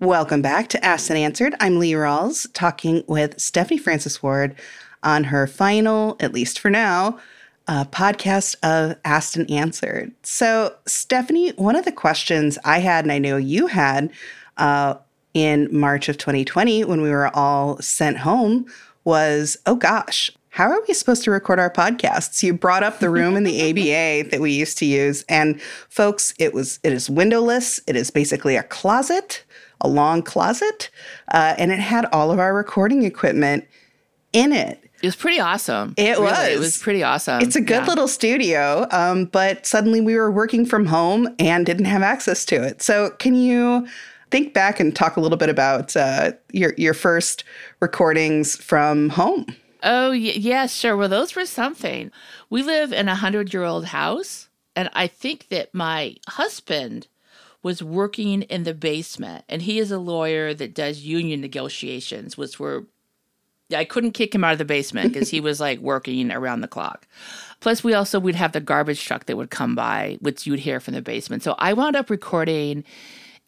Welcome 0.00 0.42
back 0.42 0.66
to 0.70 0.84
Asked 0.84 1.10
and 1.10 1.18
Answered. 1.20 1.54
I'm 1.60 1.78
Lee 1.78 1.92
Rawles 1.92 2.48
talking 2.52 3.04
with 3.06 3.40
Stephanie 3.40 3.78
Francis 3.78 4.20
Ward 4.20 4.56
on 5.04 5.22
her 5.22 5.46
final, 5.46 6.16
at 6.18 6.34
least 6.34 6.58
for 6.58 6.68
now, 6.68 7.16
a 7.68 7.84
podcast 7.84 8.56
of 8.64 8.96
Asked 9.04 9.36
and 9.36 9.48
Answered. 9.48 10.10
So, 10.24 10.74
Stephanie, 10.86 11.50
one 11.50 11.76
of 11.76 11.84
the 11.84 11.92
questions 11.92 12.58
I 12.64 12.80
had, 12.80 13.04
and 13.04 13.12
I 13.12 13.20
know 13.20 13.36
you 13.36 13.68
had 13.68 14.10
uh, 14.56 14.94
in 15.34 15.68
March 15.70 16.08
of 16.08 16.18
2020 16.18 16.84
when 16.84 17.00
we 17.00 17.10
were 17.10 17.34
all 17.36 17.80
sent 17.80 18.18
home, 18.18 18.66
was 19.04 19.56
oh 19.66 19.76
gosh, 19.76 20.30
how 20.50 20.70
are 20.70 20.82
we 20.88 20.94
supposed 20.94 21.22
to 21.24 21.30
record 21.30 21.58
our 21.58 21.70
podcasts? 21.70 22.42
You 22.42 22.52
brought 22.52 22.82
up 22.82 22.98
the 22.98 23.10
room 23.10 23.36
in 23.36 23.44
the 23.44 23.62
ABA 23.70 24.30
that 24.30 24.40
we 24.40 24.52
used 24.52 24.76
to 24.78 24.86
use. 24.86 25.24
And 25.28 25.60
folks, 25.88 26.34
it 26.38 26.52
was 26.52 26.80
it 26.82 26.92
is 26.92 27.08
windowless. 27.08 27.80
It 27.86 27.96
is 27.96 28.10
basically 28.10 28.56
a 28.56 28.62
closet, 28.64 29.44
a 29.80 29.88
long 29.88 30.22
closet, 30.22 30.90
uh, 31.32 31.54
and 31.58 31.70
it 31.70 31.78
had 31.78 32.06
all 32.06 32.30
of 32.30 32.38
our 32.38 32.54
recording 32.54 33.04
equipment 33.04 33.66
in 34.32 34.52
it. 34.52 34.82
It 35.00 35.06
was 35.06 35.14
pretty 35.14 35.38
awesome. 35.38 35.94
It 35.96 36.18
really, 36.18 36.22
was. 36.22 36.48
It 36.48 36.58
was 36.58 36.78
pretty 36.78 37.04
awesome. 37.04 37.40
It's 37.40 37.54
a 37.54 37.60
good 37.60 37.82
yeah. 37.82 37.86
little 37.86 38.08
studio, 38.08 38.88
um, 38.90 39.26
but 39.26 39.64
suddenly 39.64 40.00
we 40.00 40.16
were 40.16 40.30
working 40.30 40.66
from 40.66 40.86
home 40.86 41.28
and 41.38 41.64
didn't 41.64 41.84
have 41.84 42.02
access 42.02 42.44
to 42.46 42.56
it. 42.56 42.82
So, 42.82 43.10
can 43.10 43.36
you 43.36 43.86
think 44.30 44.54
back 44.54 44.80
and 44.80 44.94
talk 44.94 45.16
a 45.16 45.20
little 45.20 45.38
bit 45.38 45.48
about 45.48 45.96
uh, 45.96 46.32
your 46.52 46.74
your 46.76 46.94
first 46.94 47.44
recordings 47.80 48.56
from 48.56 49.10
home? 49.10 49.46
Oh 49.82 50.10
yeah, 50.12 50.66
sure. 50.66 50.96
Well, 50.96 51.08
those 51.08 51.34
were 51.34 51.46
something. 51.46 52.10
We 52.50 52.62
live 52.62 52.92
in 52.92 53.08
a 53.08 53.14
hundred 53.14 53.52
year 53.52 53.64
old 53.64 53.86
house, 53.86 54.48
and 54.74 54.90
I 54.92 55.06
think 55.06 55.48
that 55.48 55.74
my 55.74 56.16
husband 56.26 57.08
was 57.62 57.82
working 57.82 58.42
in 58.42 58.64
the 58.64 58.74
basement, 58.74 59.44
and 59.48 59.62
he 59.62 59.78
is 59.78 59.90
a 59.90 59.98
lawyer 59.98 60.54
that 60.54 60.74
does 60.74 61.02
union 61.02 61.40
negotiations, 61.40 62.36
which 62.36 62.58
were 62.58 62.86
I 63.74 63.84
couldn't 63.84 64.12
kick 64.12 64.34
him 64.34 64.44
out 64.44 64.52
of 64.52 64.58
the 64.58 64.64
basement 64.64 65.12
because 65.12 65.30
he 65.30 65.40
was 65.48 65.60
like 65.60 65.78
working 65.80 66.30
around 66.32 66.60
the 66.60 66.68
clock. 66.68 67.06
Plus, 67.60 67.82
we 67.82 67.92
also 67.92 68.20
would 68.20 68.34
have 68.34 68.52
the 68.52 68.60
garbage 68.60 69.04
truck 69.04 69.26
that 69.26 69.36
would 69.36 69.50
come 69.50 69.74
by, 69.74 70.16
which 70.20 70.46
you'd 70.46 70.60
hear 70.60 70.80
from 70.80 70.94
the 70.94 71.02
basement. 71.02 71.42
So 71.42 71.54
I 71.58 71.72
wound 71.72 71.96
up 71.96 72.08
recording 72.08 72.84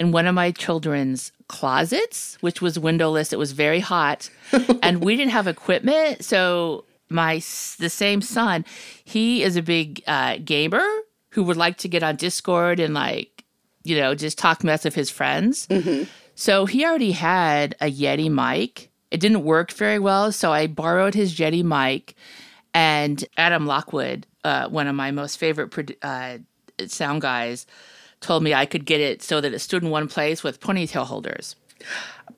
in 0.00 0.12
one 0.12 0.26
of 0.26 0.34
my 0.34 0.50
children's 0.50 1.30
closets, 1.46 2.38
which 2.40 2.62
was 2.62 2.78
windowless. 2.78 3.32
It 3.32 3.38
was 3.38 3.52
very 3.52 3.80
hot, 3.80 4.30
and 4.82 5.04
we 5.04 5.14
didn't 5.14 5.32
have 5.32 5.46
equipment. 5.46 6.24
So 6.24 6.86
my 7.10 7.34
the 7.34 7.90
same 7.90 8.22
son, 8.22 8.64
he 9.04 9.42
is 9.42 9.56
a 9.56 9.62
big 9.62 10.02
uh, 10.06 10.38
gamer 10.42 10.86
who 11.30 11.44
would 11.44 11.58
like 11.58 11.76
to 11.78 11.88
get 11.88 12.02
on 12.02 12.16
Discord 12.16 12.80
and 12.80 12.94
like 12.94 13.44
you 13.84 14.00
know 14.00 14.14
just 14.14 14.38
talk 14.38 14.64
mess 14.64 14.84
with 14.84 14.94
his 14.94 15.10
friends. 15.10 15.66
Mm-hmm. 15.68 16.04
So 16.34 16.64
he 16.64 16.84
already 16.86 17.12
had 17.12 17.76
a 17.82 17.92
Yeti 17.92 18.30
mic 18.30 18.88
It 19.10 19.20
didn't 19.20 19.44
work 19.44 19.70
very 19.72 19.98
well, 19.98 20.32
so 20.32 20.50
I 20.50 20.66
borrowed 20.66 21.14
his 21.14 21.36
Yeti 21.36 21.62
mic, 21.62 22.14
and 22.72 23.22
Adam 23.36 23.66
Lockwood, 23.66 24.26
uh, 24.44 24.68
one 24.68 24.86
of 24.86 24.94
my 24.94 25.10
most 25.10 25.36
favorite 25.36 25.98
uh, 26.02 26.38
sound 26.86 27.20
guys, 27.20 27.66
told 28.20 28.42
me 28.42 28.54
I 28.54 28.66
could 28.66 28.84
get 28.84 29.00
it 29.00 29.22
so 29.22 29.40
that 29.40 29.52
it 29.52 29.58
stood 29.60 29.82
in 29.82 29.90
one 29.90 30.08
place 30.08 30.42
with 30.42 30.60
ponytail 30.60 31.04
holders. 31.06 31.56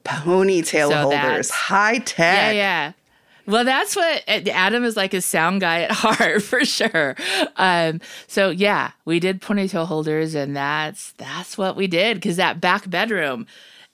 Ponytail 0.05 0.88
so 0.88 1.03
holders, 1.03 1.51
high 1.51 1.99
tech. 1.99 2.37
Yeah, 2.37 2.51
yeah. 2.53 2.92
Well, 3.47 3.64
that's 3.64 3.97
what 3.97 4.23
Adam 4.29 4.85
is 4.85 4.97
like 4.97 5.14
a 5.14 5.21
sound 5.21 5.61
guy 5.61 5.83
at 5.83 5.90
heart 5.92 6.42
for 6.42 6.64
sure. 6.64 7.16
Um, 7.57 8.01
so 8.27 8.51
yeah, 8.51 8.92
we 9.05 9.21
did 9.21 9.40
ponytail 9.42 9.87
holders, 9.87 10.35
and 10.35 10.57
that's 10.57 11.12
that's 11.12 11.59
what 11.59 11.77
we 11.77 11.87
did 11.87 12.16
because 12.16 12.37
that 12.37 12.61
back 12.61 12.88
bedroom, 12.88 13.47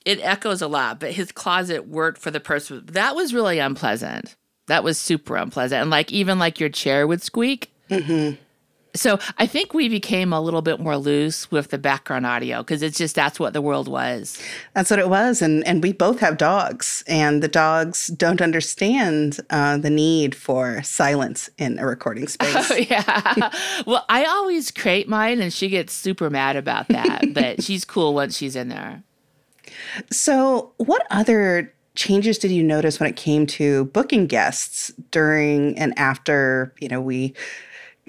it 0.05 0.21
echoes 0.23 0.63
a 0.63 0.69
lot, 0.69 1.01
but 1.01 1.13
his 1.13 1.33
closet 1.33 1.89
worked 1.89 2.19
for 2.19 2.31
the 2.31 2.41
person. 2.41 2.85
That 2.87 3.17
was 3.17 3.33
really 3.33 3.59
unpleasant. 3.59 4.37
That 4.67 4.85
was 4.85 4.99
super 4.99 5.37
unpleasant, 5.37 5.81
and 5.81 5.91
like 5.91 6.13
even 6.13 6.39
like 6.39 6.61
your 6.61 6.69
chair 6.69 7.07
would 7.07 7.23
squeak. 7.23 7.73
Mm-hmm. 7.91 8.37
So 8.99 9.19
I 9.39 9.47
think 9.47 9.75
we 9.75 9.89
became 9.89 10.33
a 10.33 10.41
little 10.41 10.63
bit 10.63 10.81
more 10.81 10.97
loose 10.97 11.51
with 11.51 11.69
the 11.69 11.79
background 11.79 12.27
audio 12.27 12.59
because 12.59 12.83
it's 12.83 12.99
just 12.99 13.15
that's 13.15 13.39
what 13.39 13.53
the 13.53 13.63
world 13.63 13.89
was. 13.89 14.39
That's 14.75 14.91
what 14.91 14.99
it 14.99 15.09
was, 15.09 15.41
and 15.41 15.67
and 15.67 15.83
we 15.83 15.93
both 15.93 16.21
have 16.21 16.37
dogs, 16.37 17.05
and 17.07 17.43
the 17.43 17.49
dogs 17.49 18.09
don't 18.09 18.43
understand 18.43 19.39
uh, 19.51 19.79
the 19.79 19.91
need 19.91 20.35
for 20.35 20.83
silence 20.83 21.49
in 21.59 21.79
a 21.79 21.87
recording 21.87 22.29
space. 22.29 22.71
Oh, 22.71 22.77
yeah. 22.77 23.51
well, 23.87 24.05
I 24.09 24.25
always 24.25 24.71
create 24.71 25.09
mine, 25.09 25.41
and 25.41 25.53
she 25.53 25.69
gets 25.69 25.93
super 25.93 26.29
mad 26.29 26.57
about 26.57 26.89
that, 26.89 27.25
but 27.33 27.63
she's 27.63 27.85
cool 27.85 28.15
once 28.15 28.37
she's 28.37 28.57
in 28.57 28.69
there. 28.69 29.03
So, 30.11 30.73
what 30.79 31.07
other 31.11 31.73
changes 31.95 32.39
did 32.39 32.51
you 32.51 32.63
notice 32.63 33.01
when 33.01 33.09
it 33.09 33.17
came 33.17 33.47
to 33.47 33.87
booking 33.87 34.27
guests 34.27 34.93
during 35.11 35.79
and 35.79 35.97
after? 35.99 36.75
You 36.81 36.89
know, 36.89 37.01
we 37.01 37.35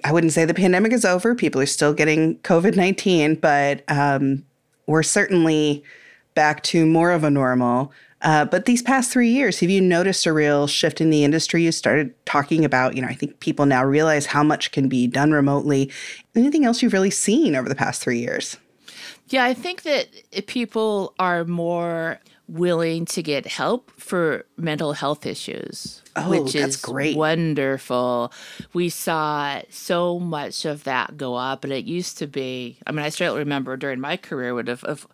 I 0.03 0.11
wouldn't 0.11 0.33
say 0.33 0.45
the 0.45 0.53
pandemic 0.53 0.93
is 0.93 1.05
over. 1.05 1.35
People 1.35 1.61
are 1.61 1.65
still 1.65 1.93
getting 1.93 2.37
COVID 2.39 2.75
19, 2.75 3.35
but 3.35 3.83
um, 3.87 4.45
we're 4.85 5.03
certainly 5.03 5.83
back 6.33 6.63
to 6.63 6.85
more 6.85 7.11
of 7.11 7.23
a 7.23 7.29
normal. 7.29 7.91
Uh, 8.21 8.43
but 8.45 8.65
these 8.65 8.81
past 8.81 9.11
three 9.11 9.29
years, 9.29 9.59
have 9.61 9.69
you 9.69 9.79
noticed 9.79 10.25
a 10.25 10.33
real 10.33 10.67
shift 10.67 10.99
in 10.99 11.09
the 11.09 11.23
industry? 11.23 11.63
You 11.63 11.71
started 11.71 12.13
talking 12.25 12.65
about, 12.65 12.95
you 12.95 13.01
know, 13.01 13.07
I 13.07 13.13
think 13.13 13.39
people 13.39 13.65
now 13.65 13.83
realize 13.83 14.25
how 14.25 14.43
much 14.43 14.71
can 14.71 14.89
be 14.89 15.07
done 15.07 15.31
remotely. 15.31 15.89
Anything 16.35 16.65
else 16.65 16.81
you've 16.81 16.93
really 16.93 17.11
seen 17.11 17.55
over 17.55 17.69
the 17.69 17.75
past 17.75 18.01
three 18.01 18.19
years? 18.19 18.57
Yeah, 19.29 19.45
I 19.45 19.53
think 19.53 19.83
that 19.83 20.07
people 20.47 21.13
are 21.19 21.45
more 21.45 22.19
willing 22.49 23.05
to 23.05 23.21
get 23.21 23.45
help 23.45 23.91
for 23.91 24.45
mental 24.57 24.93
health 24.93 25.25
issues. 25.25 26.01
Oh, 26.15 26.29
which 26.29 26.53
that's 26.53 26.75
is 26.75 26.81
great. 26.81 27.15
Wonderful. 27.15 28.33
We 28.73 28.89
saw 28.89 29.61
so 29.69 30.19
much 30.19 30.65
of 30.65 30.83
that 30.83 31.17
go 31.17 31.35
up, 31.35 31.63
and 31.63 31.71
it 31.71 31.85
used 31.85 32.17
to 32.17 32.27
be. 32.27 32.77
I 32.87 32.91
mean, 32.91 33.05
I 33.05 33.09
still 33.09 33.37
remember 33.37 33.77
during 33.77 33.99
my 33.99 34.17
career 34.17 34.53
would 34.53 34.67
have, 34.67 34.83
of, 34.83 35.07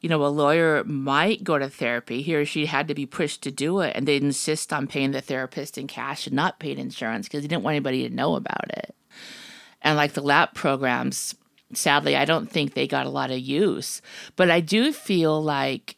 you 0.00 0.08
know, 0.08 0.24
a 0.24 0.28
lawyer 0.28 0.82
might 0.84 1.44
go 1.44 1.58
to 1.58 1.70
therapy. 1.70 2.22
He 2.22 2.34
or 2.34 2.44
she 2.44 2.66
had 2.66 2.88
to 2.88 2.94
be 2.94 3.06
pushed 3.06 3.42
to 3.42 3.50
do 3.50 3.80
it, 3.80 3.92
and 3.94 4.06
they'd 4.06 4.22
insist 4.22 4.72
on 4.72 4.86
paying 4.86 5.12
the 5.12 5.20
therapist 5.20 5.78
in 5.78 5.86
cash 5.86 6.26
and 6.26 6.36
not 6.36 6.58
paying 6.58 6.78
insurance 6.78 7.26
because 7.26 7.42
he 7.42 7.48
didn't 7.48 7.62
want 7.62 7.74
anybody 7.74 8.08
to 8.08 8.14
know 8.14 8.34
about 8.34 8.68
it. 8.70 8.94
And 9.80 9.96
like 9.96 10.14
the 10.14 10.22
LAP 10.22 10.54
programs, 10.54 11.34
sadly, 11.72 12.16
I 12.16 12.24
don't 12.24 12.50
think 12.50 12.74
they 12.74 12.86
got 12.86 13.06
a 13.06 13.10
lot 13.10 13.30
of 13.30 13.38
use. 13.38 14.02
But 14.34 14.50
I 14.50 14.60
do 14.60 14.92
feel 14.92 15.42
like 15.42 15.96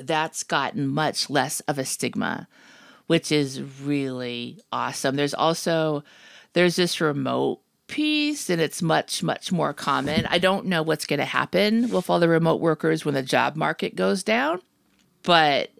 that's 0.00 0.42
gotten 0.42 0.86
much 0.86 1.30
less 1.30 1.60
of 1.60 1.78
a 1.78 1.84
stigma, 1.84 2.48
which 3.06 3.30
is 3.30 3.62
really 3.62 4.60
awesome. 4.72 5.16
There's 5.16 5.34
also 5.34 6.04
there's 6.52 6.76
this 6.76 7.00
remote 7.00 7.60
piece 7.86 8.48
and 8.48 8.60
it's 8.60 8.82
much 8.82 9.22
much 9.22 9.50
more 9.50 9.72
common. 9.72 10.26
I 10.26 10.38
don't 10.38 10.66
know 10.66 10.82
what's 10.82 11.06
going 11.06 11.18
to 11.18 11.24
happen 11.24 11.90
with 11.90 12.08
all 12.08 12.20
the 12.20 12.28
remote 12.28 12.60
workers 12.60 13.04
when 13.04 13.14
the 13.14 13.22
job 13.22 13.56
market 13.56 13.96
goes 13.96 14.22
down, 14.22 14.62
but 15.22 15.70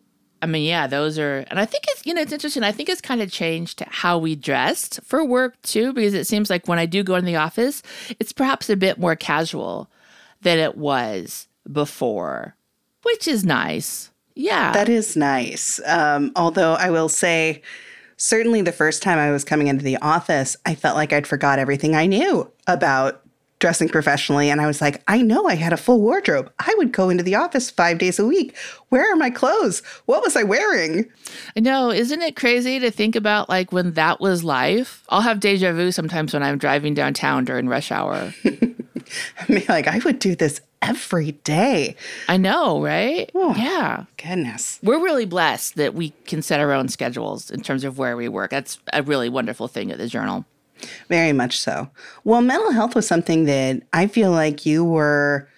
I 0.42 0.46
mean, 0.46 0.64
yeah, 0.64 0.86
those 0.86 1.18
are, 1.18 1.44
and 1.50 1.60
I 1.60 1.66
think 1.66 1.84
it's, 1.88 2.06
you 2.06 2.14
know, 2.14 2.22
it's 2.22 2.32
interesting. 2.32 2.62
I 2.62 2.72
think 2.72 2.88
it's 2.88 3.02
kind 3.02 3.20
of 3.20 3.30
changed 3.30 3.82
how 3.86 4.16
we 4.16 4.34
dressed 4.34 5.00
for 5.04 5.22
work 5.22 5.60
too, 5.62 5.92
because 5.92 6.14
it 6.14 6.26
seems 6.26 6.48
like 6.48 6.66
when 6.66 6.78
I 6.78 6.86
do 6.86 7.02
go 7.02 7.16
in 7.16 7.26
the 7.26 7.36
office, 7.36 7.82
it's 8.18 8.32
perhaps 8.32 8.70
a 8.70 8.76
bit 8.76 8.98
more 8.98 9.16
casual 9.16 9.90
than 10.40 10.58
it 10.58 10.76
was 10.76 11.46
before, 11.70 12.56
which 13.02 13.28
is 13.28 13.44
nice. 13.44 14.09
Yeah. 14.40 14.72
That 14.72 14.88
is 14.88 15.16
nice. 15.16 15.80
Um, 15.86 16.32
although 16.34 16.72
I 16.72 16.90
will 16.90 17.10
say, 17.10 17.62
certainly 18.16 18.62
the 18.62 18.72
first 18.72 19.02
time 19.02 19.18
I 19.18 19.30
was 19.30 19.44
coming 19.44 19.66
into 19.66 19.84
the 19.84 19.98
office, 19.98 20.56
I 20.64 20.74
felt 20.74 20.96
like 20.96 21.12
I'd 21.12 21.26
forgot 21.26 21.58
everything 21.58 21.94
I 21.94 22.06
knew 22.06 22.50
about 22.66 23.22
dressing 23.58 23.90
professionally. 23.90 24.48
And 24.48 24.58
I 24.58 24.66
was 24.66 24.80
like, 24.80 25.02
I 25.06 25.20
know 25.20 25.46
I 25.46 25.56
had 25.56 25.74
a 25.74 25.76
full 25.76 26.00
wardrobe. 26.00 26.50
I 26.58 26.74
would 26.78 26.90
go 26.92 27.10
into 27.10 27.22
the 27.22 27.34
office 27.34 27.70
five 27.70 27.98
days 27.98 28.18
a 28.18 28.24
week. 28.26 28.56
Where 28.88 29.12
are 29.12 29.16
my 29.16 29.28
clothes? 29.28 29.82
What 30.06 30.22
was 30.22 30.34
I 30.34 30.42
wearing? 30.42 31.04
I 31.54 31.60
know. 31.60 31.90
Isn't 31.90 32.22
it 32.22 32.36
crazy 32.36 32.78
to 32.80 32.90
think 32.90 33.14
about 33.14 33.50
like 33.50 33.72
when 33.72 33.92
that 33.92 34.20
was 34.20 34.42
life? 34.42 35.04
I'll 35.10 35.20
have 35.20 35.40
deja 35.40 35.72
vu 35.72 35.92
sometimes 35.92 36.32
when 36.32 36.42
I'm 36.42 36.56
driving 36.56 36.94
downtown 36.94 37.44
during 37.44 37.68
rush 37.68 37.92
hour. 37.92 38.32
I 38.44 39.52
mean, 39.52 39.64
like, 39.68 39.86
I 39.86 39.98
would 39.98 40.18
do 40.18 40.34
this 40.34 40.62
every 40.82 41.32
day. 41.32 41.96
I 42.28 42.36
know, 42.36 42.82
right? 42.82 43.30
Oh, 43.34 43.54
yeah. 43.54 44.04
Goodness. 44.16 44.78
We're 44.82 45.02
really 45.02 45.26
blessed 45.26 45.76
that 45.76 45.94
we 45.94 46.10
can 46.26 46.42
set 46.42 46.60
our 46.60 46.72
own 46.72 46.88
schedules 46.88 47.50
in 47.50 47.60
terms 47.62 47.84
of 47.84 47.98
where 47.98 48.16
we 48.16 48.28
work. 48.28 48.50
That's 48.50 48.78
a 48.92 49.02
really 49.02 49.28
wonderful 49.28 49.68
thing 49.68 49.90
at 49.90 49.98
the 49.98 50.08
journal. 50.08 50.44
Very 51.08 51.32
much 51.32 51.58
so. 51.58 51.90
Well, 52.24 52.40
mental 52.40 52.72
health 52.72 52.94
was 52.94 53.06
something 53.06 53.44
that 53.44 53.82
I 53.92 54.06
feel 54.06 54.30
like 54.30 54.64
you 54.64 54.84
were 54.84 55.48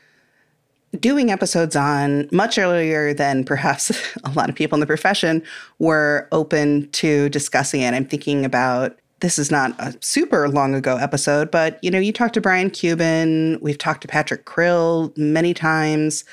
doing 0.98 1.30
episodes 1.30 1.74
on 1.74 2.28
much 2.32 2.58
earlier 2.58 3.14
than 3.14 3.44
perhaps 3.44 3.90
a 4.24 4.30
lot 4.30 4.50
of 4.50 4.54
people 4.54 4.76
in 4.76 4.80
the 4.80 4.86
profession 4.86 5.42
were 5.78 6.28
open 6.32 6.90
to 6.90 7.28
discussing 7.28 7.80
it. 7.80 7.94
I'm 7.94 8.04
thinking 8.04 8.44
about 8.44 8.98
this 9.22 9.38
is 9.38 9.50
not 9.50 9.74
a 9.78 9.96
super 10.00 10.48
long 10.48 10.74
ago 10.74 10.96
episode, 10.96 11.50
but 11.50 11.82
you 11.82 11.90
know, 11.90 11.98
you 11.98 12.12
talked 12.12 12.34
to 12.34 12.40
Brian 12.40 12.68
Cuban, 12.68 13.58
we've 13.62 13.78
talked 13.78 14.02
to 14.02 14.08
Patrick 14.08 14.44
Krill 14.44 15.16
many 15.16 15.54
times. 15.54 16.24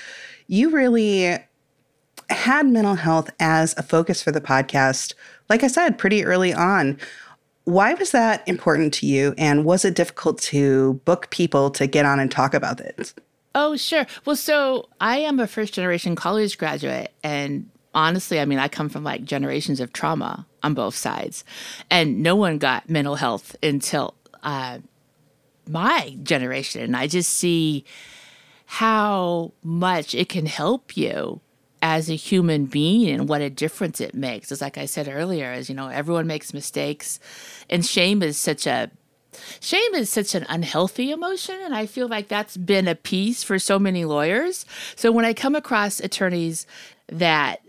You 0.48 0.72
really 0.72 1.38
had 2.30 2.68
mental 2.68 2.96
health 2.96 3.30
as 3.40 3.74
a 3.78 3.84
focus 3.84 4.22
for 4.22 4.32
the 4.32 4.42
podcast, 4.42 5.14
like 5.50 5.64
I 5.64 5.68
said, 5.68 5.98
pretty 5.98 6.26
early 6.26 6.54
on. 6.54 6.98
Why 7.64 7.94
was 7.94 8.12
that 8.12 8.48
important 8.48 8.94
to 8.96 9.06
you? 9.06 9.36
And 9.38 9.64
was 9.64 9.86
it 9.86 9.96
difficult 9.96 10.42
to 10.42 10.96
book 11.06 11.30
people 11.30 11.70
to 11.72 11.86
get 11.86 12.06
on 12.06 12.20
and 12.20 12.32
talk 12.32 12.54
about 12.56 12.78
this? 12.78 13.14
Oh, 13.54 13.76
sure. 13.76 14.06
Well, 14.26 14.36
so 14.36 14.90
I 15.00 15.18
am 15.20 15.40
a 15.40 15.48
first 15.48 15.74
generation 15.74 16.16
college 16.16 16.58
graduate, 16.58 17.14
and 17.24 17.70
honestly, 18.00 18.40
I 18.40 18.46
mean, 18.46 18.60
I 18.60 18.68
come 18.68 18.90
from 18.90 19.04
like 19.04 19.24
generations 19.24 19.80
of 19.80 19.94
trauma 19.94 20.46
on 20.64 20.74
both 20.74 20.96
sides, 20.96 21.44
and 21.90 22.24
no 22.24 22.36
one 22.36 22.58
got 22.58 22.90
mental 22.90 23.16
health 23.16 23.56
until 23.62 24.16
uh, 24.44 24.80
my 25.68 26.18
generation. 26.24 26.82
And 26.82 26.96
I 26.96 27.08
just 27.08 27.32
see 27.32 27.86
how 28.66 29.54
much 29.64 30.16
it 30.16 30.30
can 30.30 30.46
help 30.46 30.96
you 30.96 31.42
as 31.82 32.10
a 32.10 32.16
human 32.16 32.66
being 32.66 33.10
and 33.10 33.30
what 33.30 33.42
a 33.42 33.50
difference 33.50 34.02
it 34.02 34.14
makes. 34.14 34.52
As 34.52 34.62
like 34.62 34.78
I 34.78 34.86
said 34.86 35.08
earlier, 35.08 35.52
as 35.52 35.70
you 35.70 35.76
know, 35.76 35.88
everyone 35.88 36.28
makes 36.28 36.54
mistakes, 36.54 37.20
and 37.70 37.86
shame 37.86 38.24
is 38.24 38.38
such 38.38 38.66
a 38.66 38.92
Shame 39.62 39.94
is 39.94 40.10
such 40.10 40.34
an 40.36 40.46
unhealthy 40.50 41.12
emotion, 41.12 41.56
and 41.62 41.74
I 41.74 41.86
feel 41.86 42.08
like 42.08 42.28
that's 42.28 42.58
been 42.58 42.88
a 42.88 42.96
piece 42.96 43.44
for 43.44 43.60
so 43.60 43.78
many 43.78 44.04
lawyers. 44.04 44.66
So 44.96 45.12
when 45.12 45.24
I 45.24 45.34
come 45.34 45.56
across 45.56 46.00
attorneys 46.00 46.66
that 47.08 47.62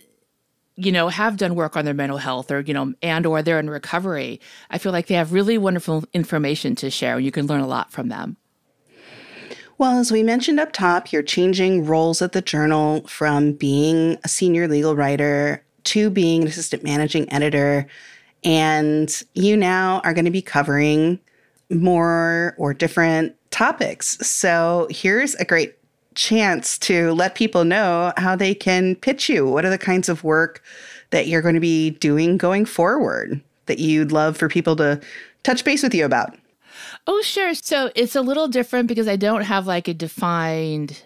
you 0.76 0.92
know 0.92 1.08
have 1.08 1.36
done 1.36 1.54
work 1.54 1.76
on 1.76 1.84
their 1.84 1.94
mental 1.94 2.18
health 2.18 2.50
or 2.50 2.60
you 2.60 2.74
know 2.74 2.94
and 3.02 3.26
or 3.26 3.42
they're 3.42 3.58
in 3.58 3.68
recovery 3.68 4.40
i 4.70 4.78
feel 4.78 4.92
like 4.92 5.06
they 5.06 5.14
have 5.14 5.32
really 5.32 5.58
wonderful 5.58 6.04
information 6.12 6.74
to 6.74 6.90
share 6.90 7.16
and 7.16 7.24
you 7.24 7.32
can 7.32 7.46
learn 7.46 7.60
a 7.60 7.66
lot 7.66 7.92
from 7.92 8.08
them. 8.08 8.36
Well 9.78 9.98
as 9.98 10.12
we 10.12 10.22
mentioned 10.22 10.60
up 10.60 10.72
top 10.72 11.12
you're 11.12 11.22
changing 11.22 11.86
roles 11.86 12.22
at 12.22 12.32
the 12.32 12.42
journal 12.42 13.06
from 13.06 13.52
being 13.52 14.18
a 14.24 14.28
senior 14.28 14.68
legal 14.68 14.94
writer 14.94 15.64
to 15.84 16.10
being 16.10 16.42
an 16.42 16.48
assistant 16.48 16.84
managing 16.84 17.32
editor 17.32 17.86
and 18.44 19.22
you 19.34 19.56
now 19.56 20.00
are 20.04 20.14
going 20.14 20.24
to 20.24 20.30
be 20.30 20.42
covering 20.42 21.18
more 21.70 22.54
or 22.58 22.74
different 22.74 23.34
topics. 23.50 24.18
So 24.26 24.88
here's 24.90 25.34
a 25.36 25.44
great 25.44 25.74
chance 26.20 26.78
to 26.78 27.12
let 27.12 27.34
people 27.34 27.64
know 27.64 28.12
how 28.18 28.36
they 28.36 28.54
can 28.54 28.94
pitch 28.96 29.28
you. 29.28 29.46
What 29.46 29.64
are 29.64 29.70
the 29.70 29.78
kinds 29.78 30.08
of 30.08 30.22
work 30.22 30.62
that 31.10 31.26
you're 31.26 31.40
going 31.40 31.54
to 31.54 31.60
be 31.60 31.90
doing 31.90 32.36
going 32.36 32.66
forward 32.66 33.40
that 33.66 33.78
you'd 33.78 34.12
love 34.12 34.36
for 34.36 34.48
people 34.48 34.76
to 34.76 35.00
touch 35.44 35.64
base 35.64 35.82
with 35.82 35.94
you 35.94 36.04
about? 36.04 36.36
Oh, 37.06 37.22
sure. 37.22 37.54
So 37.54 37.90
it's 37.94 38.14
a 38.14 38.20
little 38.20 38.48
different 38.48 38.86
because 38.86 39.08
I 39.08 39.16
don't 39.16 39.42
have 39.42 39.66
like 39.66 39.88
a 39.88 39.94
defined 39.94 41.02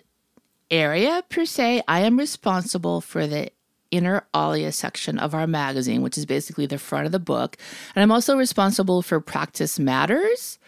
area 0.69 1.23
per 1.29 1.45
se. 1.45 1.83
I 1.87 2.01
am 2.01 2.19
responsible 2.19 3.01
for 3.01 3.29
the 3.29 3.51
inter 3.93 4.27
alia 4.35 4.73
section 4.73 5.21
of 5.21 5.33
our 5.33 5.47
magazine, 5.47 6.03
which 6.03 6.19
is 6.19 6.27
basically 6.27 6.67
the 6.67 6.79
front 6.79 7.07
of 7.07 7.13
the 7.13 7.21
book. 7.21 7.57
And 7.95 8.03
I'm 8.03 8.11
also 8.11 8.37
responsible 8.37 9.01
for 9.01 9.21
Practice 9.21 9.79
Matters, 9.79 10.59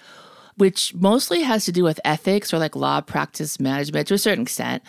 which 0.57 0.95
mostly 0.95 1.42
has 1.42 1.64
to 1.66 1.73
do 1.73 1.85
with 1.85 2.01
ethics 2.05 2.53
or 2.53 2.59
like 2.59 2.77
law 2.77 3.01
practice 3.01 3.61
management 3.61 4.09
to 4.09 4.14
a 4.14 4.19
certain 4.19 4.42
extent. 4.42 4.83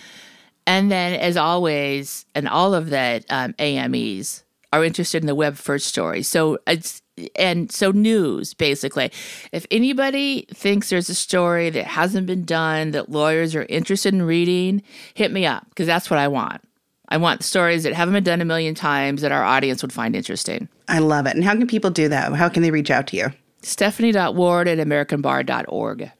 And 0.65 0.91
then, 0.91 1.13
as 1.19 1.37
always, 1.37 2.25
and 2.35 2.47
all 2.47 2.73
of 2.73 2.89
the 2.89 3.23
um, 3.29 3.53
AMEs 3.57 4.43
are 4.73 4.83
interested 4.83 5.23
in 5.23 5.27
the 5.27 5.35
web 5.35 5.55
first 5.55 5.87
story. 5.87 6.23
So 6.23 6.59
it's 6.67 7.01
and 7.35 7.71
so 7.71 7.91
news 7.91 8.53
basically. 8.53 9.11
If 9.51 9.65
anybody 9.71 10.45
thinks 10.53 10.89
there's 10.89 11.09
a 11.09 11.15
story 11.15 11.69
that 11.71 11.85
hasn't 11.85 12.27
been 12.27 12.45
done 12.45 12.91
that 12.91 13.09
lawyers 13.09 13.55
are 13.55 13.63
interested 13.63 14.13
in 14.13 14.21
reading, 14.21 14.83
hit 15.13 15.31
me 15.31 15.45
up 15.45 15.67
because 15.69 15.87
that's 15.87 16.09
what 16.09 16.19
I 16.19 16.27
want. 16.27 16.61
I 17.09 17.17
want 17.17 17.43
stories 17.43 17.83
that 17.83 17.93
haven't 17.93 18.13
been 18.13 18.23
done 18.23 18.41
a 18.41 18.45
million 18.45 18.75
times 18.75 19.21
that 19.21 19.31
our 19.31 19.43
audience 19.43 19.81
would 19.81 19.93
find 19.93 20.15
interesting. 20.15 20.67
I 20.89 20.99
love 20.99 21.25
it. 21.25 21.35
And 21.35 21.43
how 21.43 21.53
can 21.53 21.65
people 21.65 21.89
do 21.89 22.09
that? 22.09 22.33
How 22.33 22.49
can 22.49 22.63
they 22.63 22.71
reach 22.71 22.91
out 22.91 23.07
to 23.07 23.17
you? 23.17 23.31
Stephanie.ward 23.61 24.67
at 24.67 24.77
AmericanBar.org. 24.77 26.11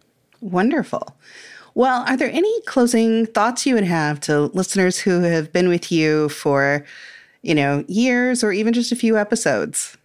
Wonderful. 0.42 1.16
Well, 1.76 2.04
are 2.08 2.18
there 2.18 2.32
any 2.32 2.62
closing 2.62 3.28
thoughts 3.28 3.66
you 3.66 3.76
would 3.76 3.84
have 3.84 4.20
to 4.22 4.46
listeners 4.48 4.98
who 4.98 5.22
have 5.22 5.54
been 5.54 5.70
with 5.70 5.92
you 5.92 6.30
for, 6.30 6.84
you 7.44 7.54
know, 7.54 7.86
years 7.88 8.44
or 8.44 8.52
even 8.52 8.74
just 8.74 8.92
a 8.92 8.96
few 8.96 9.18
episodes? 9.18 9.96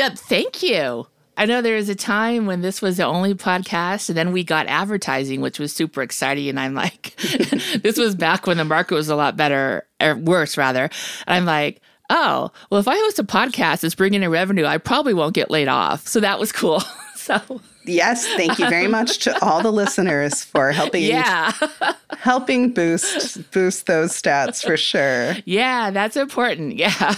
Uh, 0.00 0.10
thank 0.14 0.62
you. 0.62 1.06
I 1.36 1.46
know 1.46 1.62
there 1.62 1.76
was 1.76 1.88
a 1.88 1.94
time 1.94 2.46
when 2.46 2.60
this 2.60 2.82
was 2.82 2.98
the 2.98 3.04
only 3.04 3.34
podcast, 3.34 4.08
and 4.10 4.18
then 4.18 4.32
we 4.32 4.44
got 4.44 4.66
advertising, 4.66 5.40
which 5.40 5.58
was 5.58 5.72
super 5.72 6.02
exciting. 6.02 6.48
And 6.48 6.60
I'm 6.60 6.74
like, 6.74 7.16
this 7.82 7.96
was 7.96 8.14
back 8.14 8.46
when 8.46 8.58
the 8.58 8.64
market 8.64 8.94
was 8.94 9.08
a 9.08 9.16
lot 9.16 9.36
better, 9.36 9.86
or 10.00 10.16
worse, 10.16 10.58
rather. 10.58 10.90
And 11.26 11.36
I'm 11.36 11.44
like, 11.46 11.80
oh, 12.12 12.52
well, 12.70 12.80
if 12.80 12.86
I 12.86 12.94
host 12.96 13.18
a 13.18 13.24
podcast 13.24 13.80
that's 13.80 13.94
bringing 13.94 14.22
in 14.22 14.30
revenue, 14.30 14.66
I 14.66 14.78
probably 14.78 15.14
won't 15.14 15.34
get 15.34 15.50
laid 15.50 15.68
off. 15.68 16.06
So 16.06 16.20
that 16.20 16.38
was 16.38 16.52
cool. 16.52 16.80
so. 17.16 17.60
Yes, 17.84 18.26
thank 18.36 18.60
you 18.60 18.68
very 18.68 18.86
much 18.86 19.18
to 19.24 19.44
all 19.44 19.60
the 19.60 19.72
listeners 19.72 20.44
for 20.44 20.70
helping 20.70 21.02
yeah. 21.02 21.52
helping 22.18 22.72
boost 22.72 23.50
boost 23.50 23.86
those 23.86 24.12
stats 24.12 24.64
for 24.64 24.76
sure. 24.76 25.34
Yeah, 25.46 25.90
that's 25.90 26.16
important. 26.16 26.76
Yeah. 26.82 27.14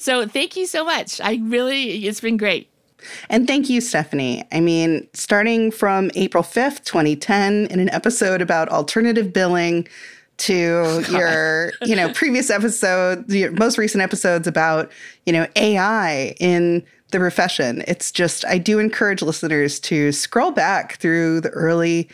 so 0.00 0.26
thank 0.26 0.56
you 0.56 0.66
so 0.66 0.84
much. 0.84 1.20
I 1.20 1.40
really 1.42 2.04
it's 2.04 2.20
been 2.20 2.36
great. 2.36 2.68
And 3.30 3.46
thank 3.46 3.68
you, 3.68 3.80
Stephanie. 3.80 4.44
I 4.52 4.60
mean, 4.60 5.08
starting 5.12 5.70
from 5.70 6.10
April 6.14 6.42
5th, 6.42 6.84
2010, 6.84 7.66
in 7.66 7.80
an 7.80 7.88
episode 7.90 8.40
about 8.40 8.68
alternative 8.68 9.32
billing 9.32 9.88
to 10.42 11.04
your, 11.10 11.72
you 11.82 11.96
know, 11.96 12.12
previous 12.14 12.50
episode, 12.50 13.30
your 13.30 13.52
most 13.52 13.78
recent 13.78 14.02
episodes 14.02 14.46
about, 14.46 14.90
you 15.26 15.32
know, 15.32 15.46
AI 15.56 16.34
in 16.40 16.84
the 17.10 17.18
profession. 17.18 17.84
It's 17.86 18.10
just, 18.10 18.44
I 18.46 18.58
do 18.58 18.78
encourage 18.78 19.22
listeners 19.22 19.78
to 19.80 20.12
scroll 20.12 20.50
back 20.50 20.96
through 20.96 21.42
the 21.42 21.50
early 21.50 22.08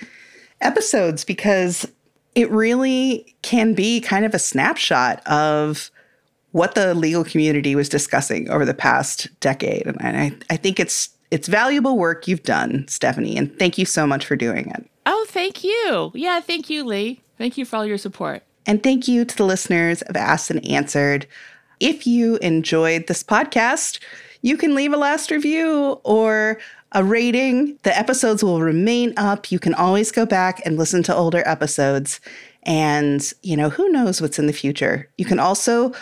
episodes 0.60 1.24
because 1.24 1.86
it 2.34 2.50
really 2.50 3.34
can 3.42 3.74
be 3.74 4.00
kind 4.00 4.24
of 4.24 4.34
a 4.34 4.38
snapshot 4.38 5.26
of 5.26 5.90
what 6.52 6.74
the 6.74 6.94
legal 6.94 7.24
community 7.24 7.74
was 7.74 7.88
discussing 7.88 8.48
over 8.50 8.64
the 8.64 8.74
past 8.74 9.28
decade. 9.40 9.86
And 9.86 10.16
I, 10.16 10.32
I 10.50 10.56
think 10.56 10.80
it's 10.80 11.10
it's 11.30 11.46
valuable 11.46 11.98
work 11.98 12.26
you've 12.26 12.42
done, 12.42 12.88
Stephanie, 12.88 13.36
and 13.36 13.56
thank 13.58 13.76
you 13.76 13.84
so 13.84 14.06
much 14.06 14.24
for 14.24 14.34
doing 14.34 14.70
it. 14.70 14.88
Oh, 15.04 15.26
thank 15.28 15.62
you. 15.62 16.10
Yeah, 16.14 16.40
thank 16.40 16.70
you, 16.70 16.84
Lee. 16.84 17.20
Thank 17.38 17.56
you 17.56 17.64
for 17.64 17.76
all 17.76 17.86
your 17.86 17.98
support. 17.98 18.42
And 18.66 18.82
thank 18.82 19.08
you 19.08 19.24
to 19.24 19.36
the 19.36 19.46
listeners 19.46 20.02
of 20.02 20.16
Asked 20.16 20.50
and 20.50 20.64
Answered. 20.66 21.26
If 21.80 22.06
you 22.06 22.36
enjoyed 22.38 23.06
this 23.06 23.22
podcast, 23.22 24.00
you 24.42 24.56
can 24.56 24.74
leave 24.74 24.92
a 24.92 24.96
last 24.96 25.30
review 25.30 26.00
or 26.04 26.58
a 26.92 27.04
rating. 27.04 27.78
The 27.84 27.96
episodes 27.96 28.42
will 28.42 28.60
remain 28.60 29.14
up. 29.16 29.50
You 29.52 29.58
can 29.58 29.74
always 29.74 30.10
go 30.10 30.26
back 30.26 30.60
and 30.66 30.76
listen 30.76 31.02
to 31.04 31.14
older 31.14 31.42
episodes. 31.46 32.20
And, 32.64 33.32
you 33.42 33.56
know, 33.56 33.70
who 33.70 33.88
knows 33.88 34.20
what's 34.20 34.38
in 34.38 34.46
the 34.46 34.52
future. 34.52 35.08
You 35.16 35.24
can 35.24 35.38
also 35.38 35.92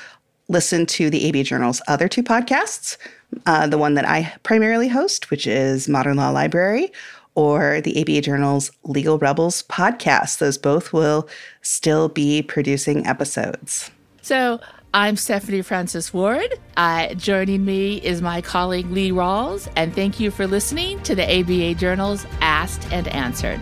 listen 0.48 0.86
to 0.86 1.10
the 1.10 1.28
ABA 1.28 1.44
Journal's 1.44 1.82
other 1.86 2.08
two 2.08 2.22
podcasts 2.22 2.96
uh, 3.44 3.66
the 3.66 3.78
one 3.78 3.94
that 3.94 4.08
I 4.08 4.34
primarily 4.42 4.88
host, 4.88 5.30
which 5.30 5.46
is 5.46 5.88
Modern 5.88 6.16
Law 6.16 6.30
Library, 6.30 6.92
or 7.36 7.80
the 7.80 8.00
ABA 8.00 8.22
Journal's 8.22 8.72
Legal 8.82 9.18
Rebels 9.18 9.62
podcast. 9.64 10.38
Those 10.38 10.58
both 10.58 10.92
will 10.92 11.28
still 11.62 12.08
be 12.08 12.42
producing 12.42 13.06
episodes. 13.06 13.90
So, 14.22 14.60
I'm 14.94 15.16
Stephanie 15.16 15.60
Francis 15.60 16.14
Ward. 16.14 16.58
Uh, 16.76 17.12
joining 17.14 17.64
me 17.66 17.98
is 17.98 18.22
my 18.22 18.40
colleague 18.40 18.90
Lee 18.90 19.10
Rawles, 19.10 19.70
and 19.76 19.94
thank 19.94 20.18
you 20.18 20.30
for 20.30 20.46
listening 20.46 21.02
to 21.02 21.14
the 21.14 21.40
ABA 21.40 21.74
Journal's 21.74 22.24
Asked 22.40 22.90
and 22.90 23.06
Answered. 23.08 23.60